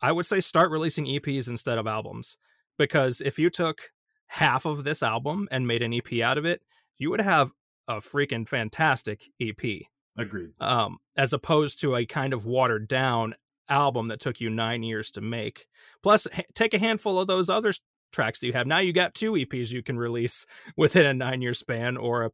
[0.00, 2.36] I would say start releasing EPs instead of albums
[2.76, 3.90] because if you took
[4.28, 6.62] half of this album and made an EP out of it,
[6.98, 7.52] you would have
[7.88, 9.82] a freaking fantastic EP.
[10.16, 10.50] Agreed.
[10.60, 13.34] Um, as opposed to a kind of watered down
[13.68, 15.66] album that took you nine years to make.
[16.02, 17.72] Plus, ha- take a handful of those other
[18.12, 18.66] tracks that you have.
[18.66, 20.46] Now you got two EPs you can release
[20.76, 22.30] within a nine year span or a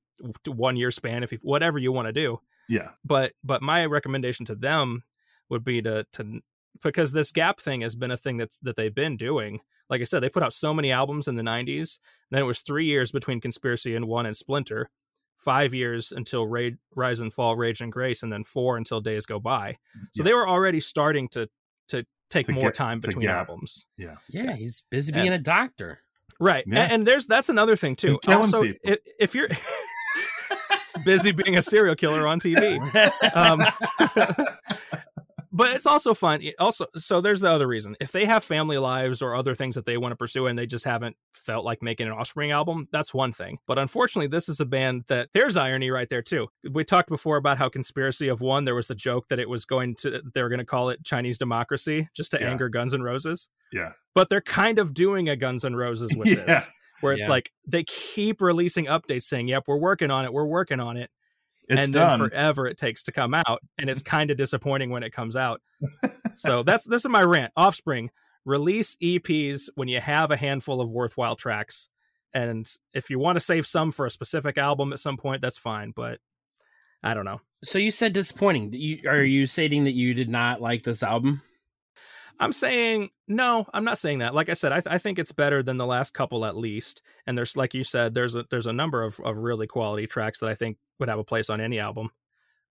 [0.50, 2.40] one year span, if you, whatever you want to do.
[2.68, 2.90] Yeah.
[3.04, 5.02] But but my recommendation to them
[5.50, 6.40] would be to to
[6.82, 9.60] because this gap thing has been a thing that's that they've been doing.
[9.90, 11.98] Like I said, they put out so many albums in the '90s.
[12.30, 14.90] Then it was three years between Conspiracy of One and Splinter,
[15.38, 19.26] five years until Ra- Rise and Fall, Rage and Grace, and then four until Days
[19.26, 19.78] Go By.
[20.12, 20.24] So yeah.
[20.24, 21.48] they were already starting to
[21.88, 23.86] to take to more get, time between albums.
[23.96, 26.00] Yeah, yeah, he's busy being and, a doctor,
[26.40, 26.64] right?
[26.66, 26.82] Yeah.
[26.82, 28.18] And, and, there's that's another thing too.
[28.28, 29.48] Also, if, if, you're
[31.04, 32.80] busy being a serial killer on TV.
[33.34, 33.60] Um,
[35.54, 36.42] but it's also fun.
[36.58, 37.96] Also, so there's the other reason.
[38.00, 40.66] If they have family lives or other things that they want to pursue and they
[40.66, 43.58] just haven't felt like making an Offspring album, that's one thing.
[43.68, 46.48] But unfortunately, this is a band that there's irony right there too.
[46.68, 49.64] We talked before about how Conspiracy of One, there was the joke that it was
[49.64, 52.50] going to, they were going to call it Chinese democracy just to yeah.
[52.50, 53.48] anger Guns N' Roses.
[53.72, 53.92] Yeah.
[54.12, 56.44] But they're kind of doing a Guns N' Roses with yeah.
[56.44, 56.68] this,
[57.00, 57.30] where it's yeah.
[57.30, 61.10] like they keep releasing updates saying, yep, we're working on it, we're working on it
[61.68, 62.20] it's and done.
[62.20, 65.36] then forever it takes to come out and it's kind of disappointing when it comes
[65.36, 65.60] out.
[66.36, 67.52] So that's this is my rant.
[67.56, 68.10] Offspring
[68.44, 71.88] release eps when you have a handful of worthwhile tracks
[72.32, 75.56] and if you want to save some for a specific album at some point that's
[75.56, 76.18] fine but
[77.02, 77.40] i don't know.
[77.62, 78.72] So you said disappointing.
[78.72, 81.40] You, are you stating that you did not like this album
[82.40, 83.66] I'm saying no.
[83.72, 84.34] I'm not saying that.
[84.34, 87.02] Like I said, I, th- I, think it's better than the last couple at least.
[87.26, 90.40] And there's, like you said, there's a there's a number of, of really quality tracks
[90.40, 92.10] that I think would have a place on any album.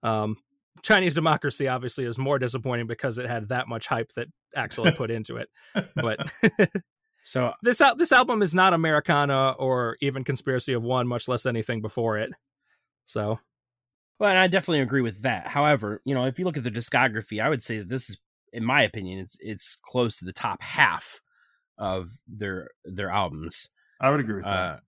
[0.02, 0.38] Um,
[0.82, 5.12] Chinese Democracy obviously is more disappointing because it had that much hype that had put
[5.12, 5.50] into it.
[5.96, 6.30] But
[7.22, 11.46] so this al- this album is not Americana or even Conspiracy of One, much less
[11.46, 12.32] anything before it.
[13.06, 13.40] So
[14.20, 15.48] well, and I definitely agree with that.
[15.48, 18.18] However, you know, if you look at the discography, I would say that this is
[18.54, 21.22] in my opinion, it's it's close to the top half
[21.78, 23.70] of their their albums.
[24.00, 24.82] I would agree with that.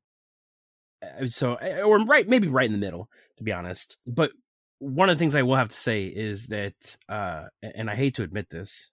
[1.02, 3.98] Uh, so, eh, or right, maybe right in the middle, to be honest.
[4.06, 4.32] But
[4.80, 8.16] one of the things I will have to say is that, uh, and I hate
[8.16, 8.92] to admit this,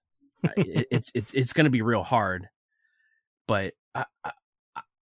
[0.56, 2.48] it, it's it's it's going to be real hard,
[3.46, 4.04] but I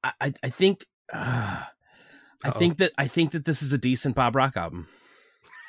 [0.03, 0.85] I I, I think.
[1.13, 1.65] Uh,
[2.43, 4.89] I think that I think that this is a decent Bob Rock album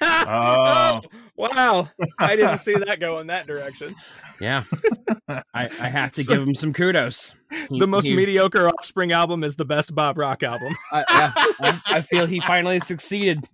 [0.01, 1.01] oh.
[1.35, 1.89] wow.
[2.19, 3.95] I didn't see that go in that direction.
[4.39, 4.63] Yeah.
[5.27, 7.35] I, I have to so, give him some kudos.
[7.69, 10.75] He, the most he, mediocre Offspring album is the best Bob Rock album.
[10.91, 13.45] I, I, I feel he finally succeeded.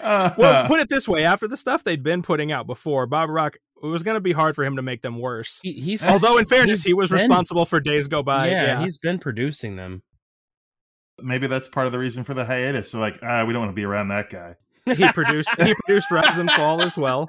[0.00, 3.28] Uh, well, put it this way: after the stuff they'd been putting out before, Bob
[3.28, 5.60] Rock, it was going to be hard for him to make them worse.
[5.62, 8.48] He, he's although, in fairness, he was been, responsible for Days Go By.
[8.48, 10.02] Yeah, yeah, he's been producing them.
[11.22, 12.90] Maybe that's part of the reason for the hiatus.
[12.90, 14.56] So, like, ah, we don't want to be around that guy
[14.86, 17.26] he produced he produced Rise and Fall as well.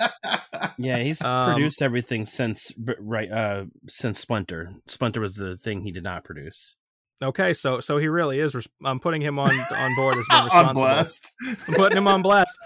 [0.78, 4.74] Yeah, he's um, produced everything since right uh since Splinter.
[4.88, 6.76] Splinter was the thing he did not produce.
[7.24, 8.56] Okay, so so he really is.
[8.56, 10.82] Res- I'm putting him on on board as being responsible.
[10.82, 11.32] on blast.
[11.68, 12.58] I'm putting him on blast.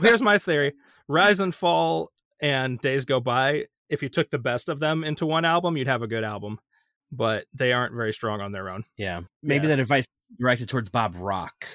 [0.00, 0.72] Here's my theory:
[1.08, 2.10] Rise and Fall
[2.40, 3.66] and Days Go By.
[3.88, 6.58] If you took the best of them into one album, you'd have a good album.
[7.12, 8.84] But they aren't very strong on their own.
[8.96, 9.76] Yeah, maybe yeah.
[9.76, 10.06] that advice
[10.40, 11.66] directed towards Bob Rock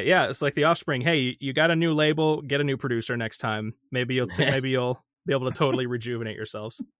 [0.00, 1.02] yeah, it's like the Offspring.
[1.02, 3.74] Hey, you got a new label, get a new producer next time.
[3.90, 6.82] Maybe you'll t- maybe you'll be able to totally rejuvenate yourselves.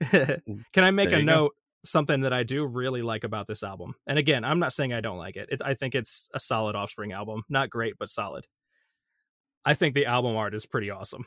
[0.10, 0.42] Can
[0.76, 1.50] I make a note?
[1.50, 1.54] Go.
[1.84, 5.00] Something that I do really like about this album, and again, I'm not saying I
[5.00, 5.48] don't like it.
[5.52, 5.62] it.
[5.64, 8.44] I think it's a solid Offspring album, not great, but solid.
[9.64, 11.26] I think the album art is pretty awesome.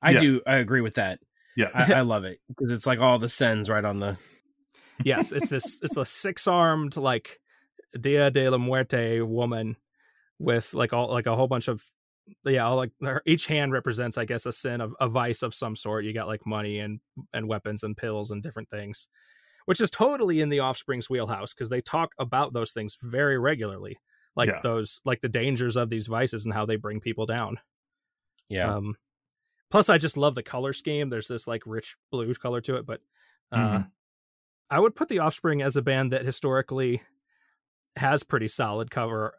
[0.00, 0.20] I yeah.
[0.20, 0.40] do.
[0.46, 1.18] I agree with that.
[1.56, 4.18] Yeah, I, I love it because it's like all the sends right on the.
[5.02, 5.80] yes, it's this.
[5.82, 7.40] It's a six armed like
[8.00, 9.74] Dia de la Muerte woman
[10.38, 11.82] with like all like a whole bunch of
[12.44, 12.90] yeah like
[13.24, 16.26] each hand represents i guess a sin of a vice of some sort you got
[16.26, 17.00] like money and
[17.32, 19.08] and weapons and pills and different things
[19.66, 23.96] which is totally in the offspring's wheelhouse because they talk about those things very regularly
[24.34, 24.60] like yeah.
[24.62, 27.58] those like the dangers of these vices and how they bring people down
[28.48, 28.94] yeah um
[29.70, 32.84] plus i just love the color scheme there's this like rich blue color to it
[32.86, 33.00] but
[33.52, 33.90] Uh, Mhm.
[34.68, 37.00] I would put the Offspring as a band that historically
[37.94, 39.34] has pretty solid cover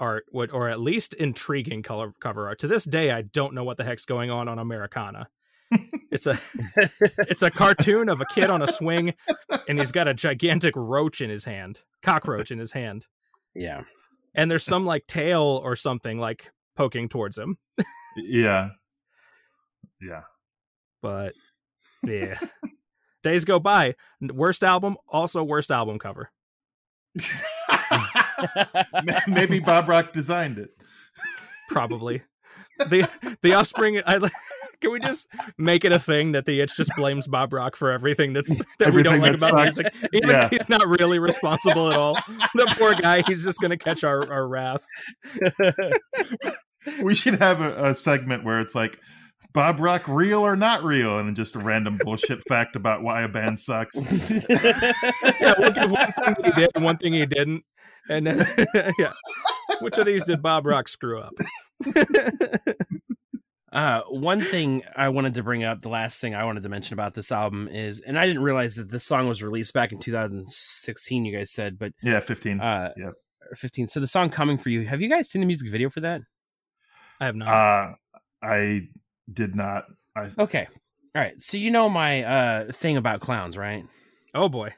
[0.00, 2.58] art, would or at least intriguing color cover art.
[2.60, 5.28] To this day, I don't know what the heck's going on on Americana.
[6.10, 6.36] it's a
[7.28, 9.14] it's a cartoon of a kid on a swing,
[9.68, 13.06] and he's got a gigantic roach in his hand, cockroach in his hand,
[13.54, 13.82] yeah.
[14.34, 17.58] and there's some like tail or something like poking towards him.
[18.16, 18.70] Yeah.
[20.00, 20.22] Yeah.
[21.02, 21.34] But
[22.02, 22.38] yeah,
[23.22, 23.94] days go by.
[24.20, 26.30] Worst album, also worst album cover.
[29.28, 30.70] Maybe Bob Rock designed it.
[31.68, 32.22] probably
[32.88, 33.06] the
[33.42, 34.18] the offspring i
[34.80, 35.28] can we just
[35.58, 38.94] make it a thing that the itch just blames bob rock for everything that's that
[38.94, 39.76] we don't like about sucks.
[39.82, 40.48] music even Yeah.
[40.48, 42.14] he's not really responsible at all
[42.54, 44.82] the poor guy he's just gonna catch our, our wrath
[47.02, 48.98] We should have a, a segment where it's like
[49.52, 53.28] Bob Rock real or not real, and just a random bullshit fact about why a
[53.28, 53.96] band sucks.
[55.40, 57.64] yeah we'll give one thing he did and one thing he didn't
[58.10, 58.44] and then
[58.98, 59.12] yeah
[59.80, 61.32] which of these did bob rock screw up
[63.72, 66.94] Uh, one thing I wanted to bring up, the last thing I wanted to mention
[66.94, 70.00] about this album is, and I didn't realize that this song was released back in
[70.00, 71.24] 2016.
[71.24, 72.60] You guys said, but Yeah, fifteen.
[72.60, 73.12] uh, Yep.
[73.54, 73.86] 15.
[73.86, 76.20] So the song "Coming for You." Have you guys seen the music video for that?
[77.20, 77.94] i have not Uh,
[78.42, 78.88] I
[79.32, 79.84] did not.
[80.16, 80.66] I, Okay,
[81.14, 81.40] all right.
[81.40, 83.84] So you know my uh thing about clowns, right?
[84.34, 84.74] oh boy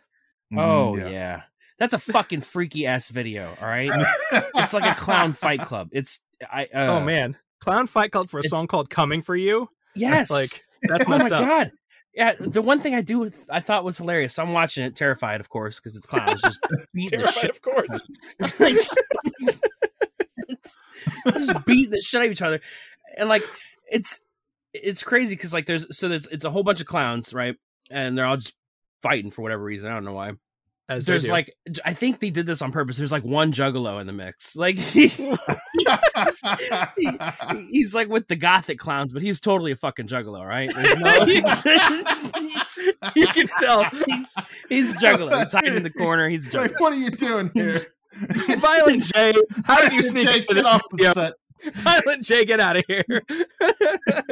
[0.52, 1.42] mm, oh yeah.
[1.82, 3.48] That's a fucking freaky ass video.
[3.60, 3.90] All right,
[4.54, 5.88] it's like a clown fight club.
[5.92, 6.20] It's
[6.50, 6.64] I.
[6.64, 10.64] Uh, oh man clown fight club for a song called coming for you yes, like
[10.82, 11.72] that's oh my messed up god.
[12.14, 14.34] Yeah, the one thing I do I thought was hilarious.
[14.34, 16.58] So I'm watching it, terrified, of course, because it's clowns just
[16.94, 17.50] beating the Terrified, shit.
[17.50, 18.06] of course
[18.60, 18.76] like,
[20.48, 20.78] it's,
[21.26, 22.60] just beating the shit out of each other,
[23.16, 23.42] and like
[23.90, 24.20] it's
[24.74, 27.56] it's crazy because like there's so there's it's a whole bunch of clowns, right?
[27.90, 28.54] And they're all just
[29.02, 29.90] fighting for whatever reason.
[29.90, 30.32] I don't know why.
[30.92, 32.96] As There's like I think they did this on purpose.
[32.96, 34.54] There's like one juggalo in the mix.
[34.56, 35.26] Like he, he-
[37.70, 40.70] he's like with the gothic clowns, but he's totally a fucking juggalo, right?
[40.74, 41.24] No-
[43.16, 44.36] you can tell he's
[44.68, 45.38] he's juggalo.
[45.38, 46.28] He's hiding in the corner.
[46.28, 46.80] He's like, juggalo.
[46.80, 47.78] what are you doing here?
[48.58, 49.32] Violent J,
[49.64, 51.12] how did you sneak Jake, into get this off the video?
[51.14, 51.32] set.
[51.74, 53.02] Violent J, get out of here.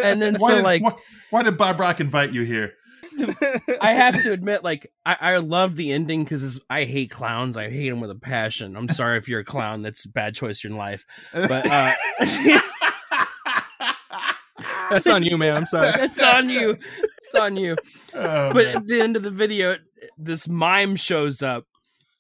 [0.02, 0.92] And then Why, so did, like why,
[1.30, 2.74] why did Bob Rock invite you here?
[3.80, 7.56] I have to admit, like I, I love the ending because I hate clowns.
[7.56, 8.76] I hate them with a passion.
[8.76, 9.82] I'm sorry if you're a clown.
[9.82, 11.04] That's a bad choice in life.
[11.32, 11.92] But uh,
[14.90, 15.56] That's on you, man.
[15.56, 15.86] I'm sorry.
[15.94, 16.70] it's on you.
[16.70, 17.76] It's on you.
[18.12, 18.76] Oh, But man.
[18.76, 19.76] at the end of the video,
[20.18, 21.66] this mime shows up.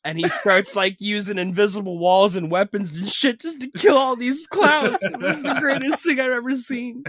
[0.02, 4.16] And he starts like using invisible walls and weapons and shit just to kill all
[4.16, 4.96] these clowns.
[5.02, 7.04] It was the greatest thing I've ever seen.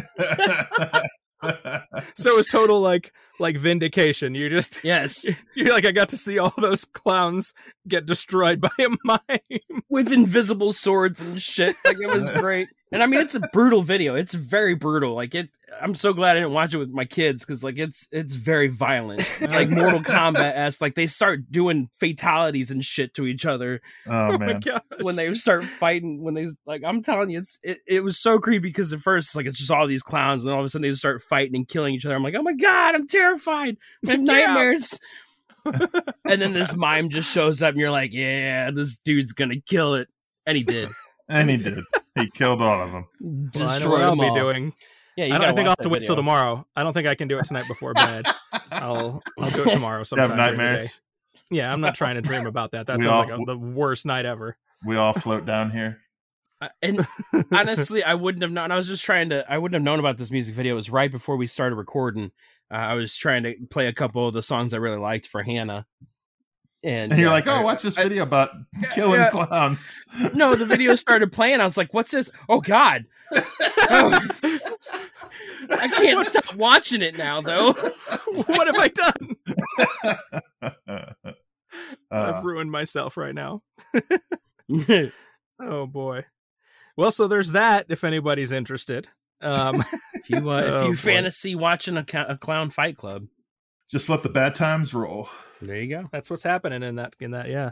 [2.15, 4.35] So it's total like like vindication.
[4.35, 7.53] You just Yes, you're like I got to see all those clowns
[7.87, 9.59] get destroyed by a mime.
[9.89, 11.75] with invisible swords and shit.
[11.85, 12.67] Like it was great.
[12.93, 14.15] And I mean, it's a brutal video.
[14.15, 15.13] It's very brutal.
[15.13, 15.49] Like it.
[15.81, 18.67] I'm so glad I didn't watch it with my kids because like it's it's very
[18.67, 19.21] violent.
[19.39, 20.81] It's like Mortal Kombat esque.
[20.81, 24.59] Like they start doing fatalities and shit to each other oh Oh my man.
[24.59, 24.81] gosh.
[24.99, 26.21] when they start fighting.
[26.21, 29.29] When they like, I'm telling you, it's it, it was so creepy because at first
[29.29, 30.99] it's like it's just all these clowns, and then all of a sudden they just
[30.99, 32.15] start fighting and killing each other.
[32.15, 33.30] I'm like, oh my god, I'm terrified.
[33.37, 34.99] I have nightmares.
[35.65, 39.93] and then this mime just shows up, and you're like, yeah, this dude's gonna kill
[39.95, 40.07] it,
[40.45, 40.89] and he did.
[41.29, 41.79] And he did.
[42.19, 43.07] He killed all of them.
[43.21, 44.73] Well, I know what I'll them be doing.
[45.15, 46.67] Yeah, you I, I think I'll have to that wait till tomorrow.
[46.75, 48.25] I don't think I can do it tonight before bed.
[48.69, 50.35] I'll I'll do it tomorrow You have during the day.
[50.35, 51.01] nightmares.
[51.49, 52.87] Yeah, I'm not trying to dream about that.
[52.87, 54.57] That We sounds all- like a, the worst night ever.
[54.85, 56.01] We all float down here.
[56.81, 57.07] And
[57.53, 58.69] honestly, I wouldn't have known.
[58.69, 59.49] I was just trying to.
[59.49, 60.73] I wouldn't have known about this music video.
[60.73, 62.31] It was right before we started recording.
[62.71, 65.43] Uh, I was trying to play a couple of the songs I really liked for
[65.43, 65.85] Hannah,
[66.83, 68.49] and, And you're like, oh, watch this I- video about
[68.91, 69.29] killing yeah.
[69.29, 70.03] clowns.
[70.33, 71.59] no, the video started playing.
[71.59, 72.29] I was like, "What's this?
[72.49, 74.19] Oh God!" Oh.
[75.69, 77.73] I can't stop watching it now, though.
[78.45, 79.35] what have I done?
[80.61, 81.13] Uh,
[82.11, 83.61] I've ruined myself right now.
[85.59, 86.25] Oh boy.
[86.97, 87.85] Well, so there's that.
[87.89, 89.07] If anybody's interested,
[89.41, 89.83] um,
[90.13, 90.95] if you uh, if Oh, you boy.
[90.95, 93.27] fantasy watching a, a clown fight club,
[93.89, 95.27] just let the bad times roll.
[95.61, 96.09] there you go.
[96.11, 97.15] that's what's happening in that.
[97.19, 97.71] In that, yeah.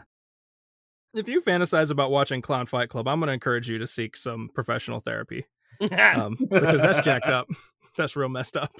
[1.14, 4.16] If you fantasize about watching Clown Fight Club, I'm going to encourage you to seek
[4.16, 5.44] some professional therapy
[5.80, 7.48] um, because that's jacked up.
[7.96, 8.70] That's real messed up.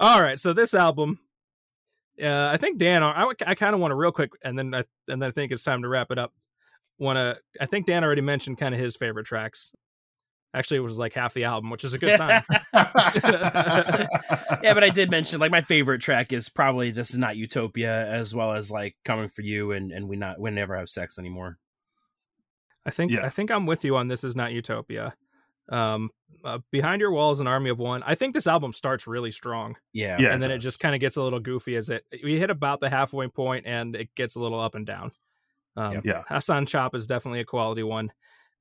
[0.00, 1.20] All right, so this album,
[2.22, 4.78] uh, I think Dan, I, I kind of want to real quick, and then I
[5.08, 6.32] and then I think it's time to wrap it up.
[6.98, 7.36] Want to?
[7.60, 9.72] I think Dan already mentioned kind of his favorite tracks.
[10.54, 12.42] Actually, it was like half the album, which is a good sign.
[13.32, 14.06] yeah,
[14.74, 18.34] but I did mention like my favorite track is probably "This Is Not Utopia," as
[18.34, 21.58] well as like "Coming for You" and and we not we never have sex anymore.
[22.84, 23.24] I think Yeah.
[23.24, 25.14] I think I'm with you on this is not utopia.
[25.68, 26.10] Um,
[26.44, 28.04] uh, behind your walls, an army of one.
[28.04, 30.32] I think this album starts really strong, Yeah, Yeah.
[30.32, 30.62] and then it does.
[30.64, 33.66] just kind of gets a little goofy as it we hit about the halfway point,
[33.66, 35.10] and it gets a little up and down.
[35.76, 36.22] Um, Yeah.
[36.28, 38.12] Hassan Chop is definitely a quality one,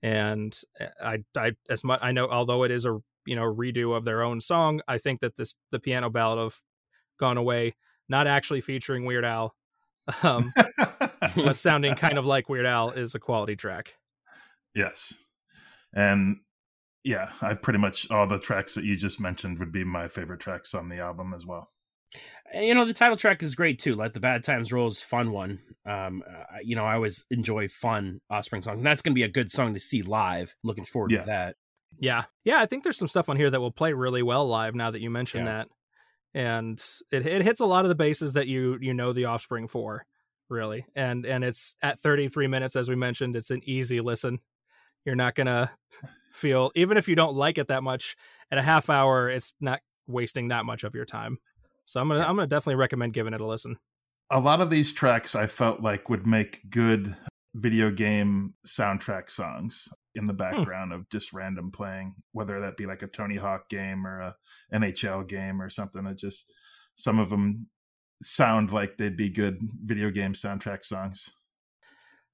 [0.02, 0.58] and
[1.02, 4.22] I I as much I know although it is a you know redo of their
[4.22, 6.62] own song, I think that this the piano ballad of
[7.20, 7.76] Gone Away,
[8.10, 9.56] not actually featuring Weird Al,
[10.24, 10.54] um,
[11.36, 13.96] but sounding kind of like Weird Al, is a quality track.
[14.74, 15.14] yes.
[15.93, 16.41] And
[17.06, 20.41] yeah, I pretty much all the tracks that you just mentioned would be my favorite
[20.41, 21.70] tracks on the album as well.
[22.53, 23.95] And, you know the title track is great too.
[23.95, 25.59] Let the bad times roll is a fun one.
[25.86, 29.28] Um, uh, you know I always enjoy fun Offspring songs, and that's gonna be a
[29.30, 30.55] good song to see live.
[30.63, 31.20] Looking forward Yeah.
[31.22, 31.55] to that.
[31.97, 32.26] Yeah.
[32.43, 34.91] Yeah, I think there's some stuff on here that will play really well live now
[34.91, 35.51] that you mention Yeah.
[35.57, 35.68] that.
[36.34, 39.68] And it it hits a lot of the bases that you you know the offspring
[39.68, 40.05] for,
[40.49, 40.86] really.
[40.95, 44.39] And and it's at 33 minutes as we mentioned, it's an easy listen.
[45.05, 45.70] You're not going to
[46.32, 48.16] feel even if you don't like it that much
[48.51, 51.38] at a half hour, it's not wasting that much of your time.
[51.86, 53.78] So I'm going to I'm to definitely recommend giving it a listen.
[54.32, 57.16] A lot of these tracks I felt like would make good
[57.54, 60.38] video game soundtrack songs in the hmm.
[60.38, 64.36] background of just random playing, whether that be like a Tony Hawk game or a
[64.74, 66.04] NHL game or something.
[66.04, 66.52] That just
[66.96, 67.68] some of them
[68.22, 71.30] sound like they'd be good video game soundtrack songs.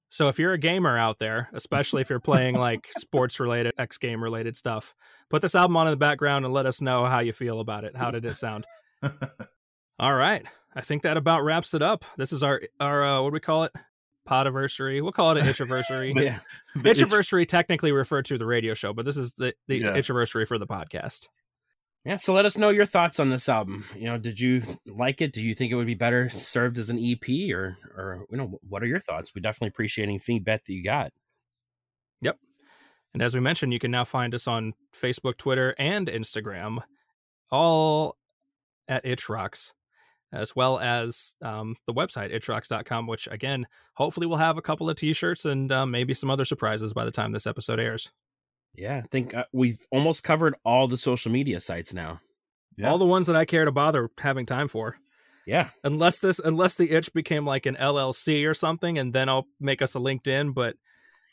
[0.08, 3.98] So if you're a gamer out there, especially if you're playing like sports related, X
[3.98, 4.94] game related stuff,
[5.30, 7.84] put this album on in the background and let us know how you feel about
[7.84, 7.96] it.
[7.96, 8.64] How did it sound?
[9.98, 10.44] All right.
[10.74, 12.04] I think that about wraps it up.
[12.16, 13.72] This is our our uh, what do we call it?
[14.28, 15.02] Podiversary.
[15.02, 16.14] We'll call it an itchiversary.
[16.22, 16.38] Yeah,
[16.76, 19.92] The itch- itchiversary technically referred to the radio show, but this is the the Yeah.
[19.96, 21.28] itchiversary for the podcast.
[22.04, 22.16] yeah.
[22.16, 23.84] So let us know your thoughts on this album.
[23.96, 25.32] You know, did you like it?
[25.32, 28.58] Do you think it would be better served as an EP, or or you know,
[28.68, 29.34] what are your thoughts?
[29.34, 31.12] We definitely appreciate any feedback that you got.
[32.22, 32.38] Yep.
[33.12, 36.78] And as we mentioned, you can now find us on Facebook, Twitter, and Instagram,
[37.50, 38.16] all
[38.88, 39.74] at Itch Rocks,
[40.32, 44.96] as well as um, the website, itchrocks.com, which again, hopefully we'll have a couple of
[44.96, 48.12] t shirts and um, maybe some other surprises by the time this episode airs.
[48.74, 52.20] Yeah, I think uh, we've almost covered all the social media sites now.
[52.76, 52.90] Yeah.
[52.90, 54.96] All the ones that I care to bother having time for.
[55.44, 59.48] Yeah, Unless this, unless the itch became like an LLC or something, and then I'll
[59.58, 60.54] make us a LinkedIn.
[60.54, 60.76] But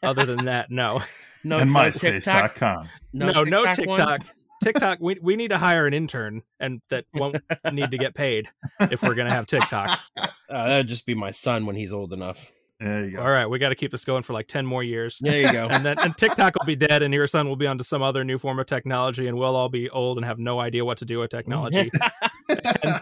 [0.02, 1.02] other than that, no.
[1.44, 2.90] no, and no TikTok, MySpace.com.
[3.14, 3.74] no, no one?
[3.74, 4.22] TikTok.
[4.62, 7.38] TikTok, we we need to hire an intern, and that won't
[7.72, 8.50] need to get paid
[8.80, 10.00] if we're gonna have TikTok.
[10.50, 12.52] Uh, that'd just be my son when he's old enough.
[12.80, 13.22] There you go.
[13.22, 15.52] All right, we got to keep this going for like ten more years, There you
[15.52, 15.68] go.
[15.72, 18.24] and then and TikTok will be dead, and your son will be onto some other
[18.24, 21.06] new form of technology, and we'll all be old and have no idea what to
[21.06, 21.92] do with technology.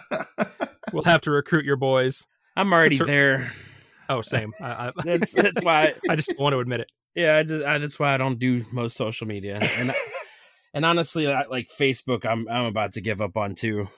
[0.92, 2.28] we'll have to recruit your boys.
[2.58, 3.54] I'm already Tur- there.
[4.10, 4.52] Oh, same.
[4.60, 5.94] I, I, That's that's why.
[6.10, 6.92] I just don't want to admit it.
[7.16, 9.60] Yeah, I just, I, that's why I don't do most social media.
[9.78, 9.94] And
[10.74, 13.90] and honestly, I, like Facebook, I'm I'm about to give up on too.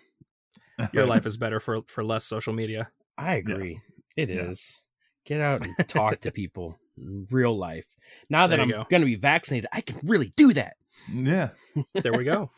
[0.94, 2.90] Your life is better for for less social media.
[3.18, 3.82] I agree.
[4.16, 4.82] It is.
[5.26, 5.38] Yeah.
[5.38, 7.86] Get out and talk to people in real life.
[8.30, 8.86] Now that I'm go.
[8.90, 10.76] going to be vaccinated, I can really do that.
[11.14, 11.50] yeah.
[11.94, 12.50] There we go.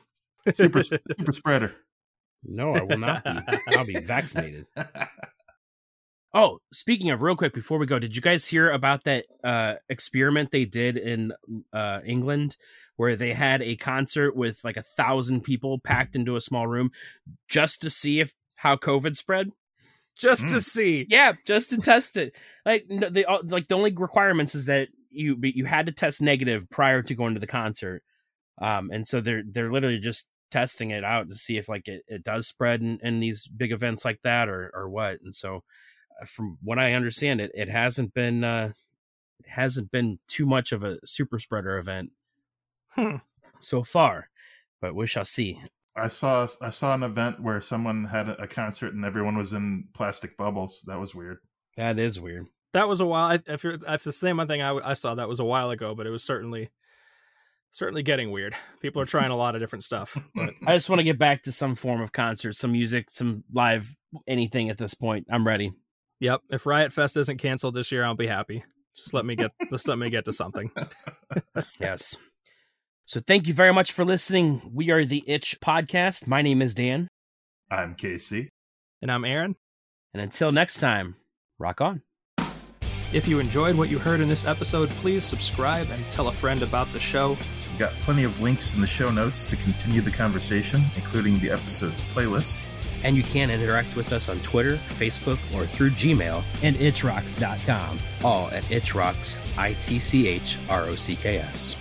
[0.51, 1.75] Super super spreader.
[2.43, 3.29] No, I will not be.
[3.77, 4.65] I'll be vaccinated.
[6.33, 9.75] Oh, speaking of real quick before we go, did you guys hear about that uh
[9.89, 11.33] experiment they did in
[11.73, 12.57] uh England
[13.01, 16.91] where they had a concert with like a thousand people packed into a small room
[17.49, 19.49] just to see if how COVID spread?
[20.15, 20.61] Just to Mm.
[20.61, 21.05] see.
[21.09, 22.35] Yeah, just to test it.
[22.63, 26.21] Like no, they all- like the only requirements is that you you had to test
[26.21, 28.03] negative prior to going to the concert.
[28.59, 32.03] Um and so they're they're literally just testing it out to see if like it,
[32.07, 35.21] it does spread in, in these big events like that or or what.
[35.23, 35.63] And so
[36.21, 38.73] uh, from what I understand it it hasn't been uh
[39.39, 42.11] it hasn't been too much of a super spreader event
[42.95, 43.17] Hmm.
[43.59, 44.29] so far.
[44.81, 45.61] But we shall see.
[45.95, 49.53] I saw I saw an event where someone had a, a concert and everyone was
[49.53, 50.83] in plastic bubbles.
[50.87, 51.37] That was weird.
[51.77, 52.47] That is weird.
[52.73, 53.37] That was a while.
[53.45, 56.07] If, you're, if the same thing I, I saw, that was a while ago, but
[56.07, 56.69] it was certainly
[57.71, 58.55] certainly getting weird.
[58.81, 60.17] People are trying a lot of different stuff.
[60.35, 63.43] But I just want to get back to some form of concert, some music, some
[63.53, 63.95] live
[64.27, 65.27] anything at this point.
[65.29, 65.73] I'm ready.
[66.19, 68.63] yep, if Riot Fest isn't canceled this year, I'll be happy.
[68.95, 70.71] Just let me get just let me get to something.
[71.79, 72.17] Yes.
[73.11, 74.61] So thank you very much for listening.
[74.73, 76.27] We are the Itch Podcast.
[76.27, 77.09] My name is Dan.
[77.69, 78.47] I'm Casey.
[79.01, 79.57] And I'm Aaron.
[80.13, 81.17] And until next time,
[81.59, 82.03] rock on.
[83.11, 86.63] If you enjoyed what you heard in this episode, please subscribe and tell a friend
[86.63, 87.31] about the show.
[87.71, 91.51] We've got plenty of links in the show notes to continue the conversation, including the
[91.51, 92.69] episode's playlist.
[93.03, 98.47] And you can interact with us on Twitter, Facebook, or through Gmail and itchrocks.com, all
[98.51, 101.75] at itchrocks, I T C H R O C K S.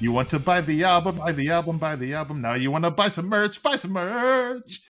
[0.00, 2.40] You want to buy the album, buy the album, buy the album.
[2.40, 4.90] Now you want to buy some merch, buy some merch.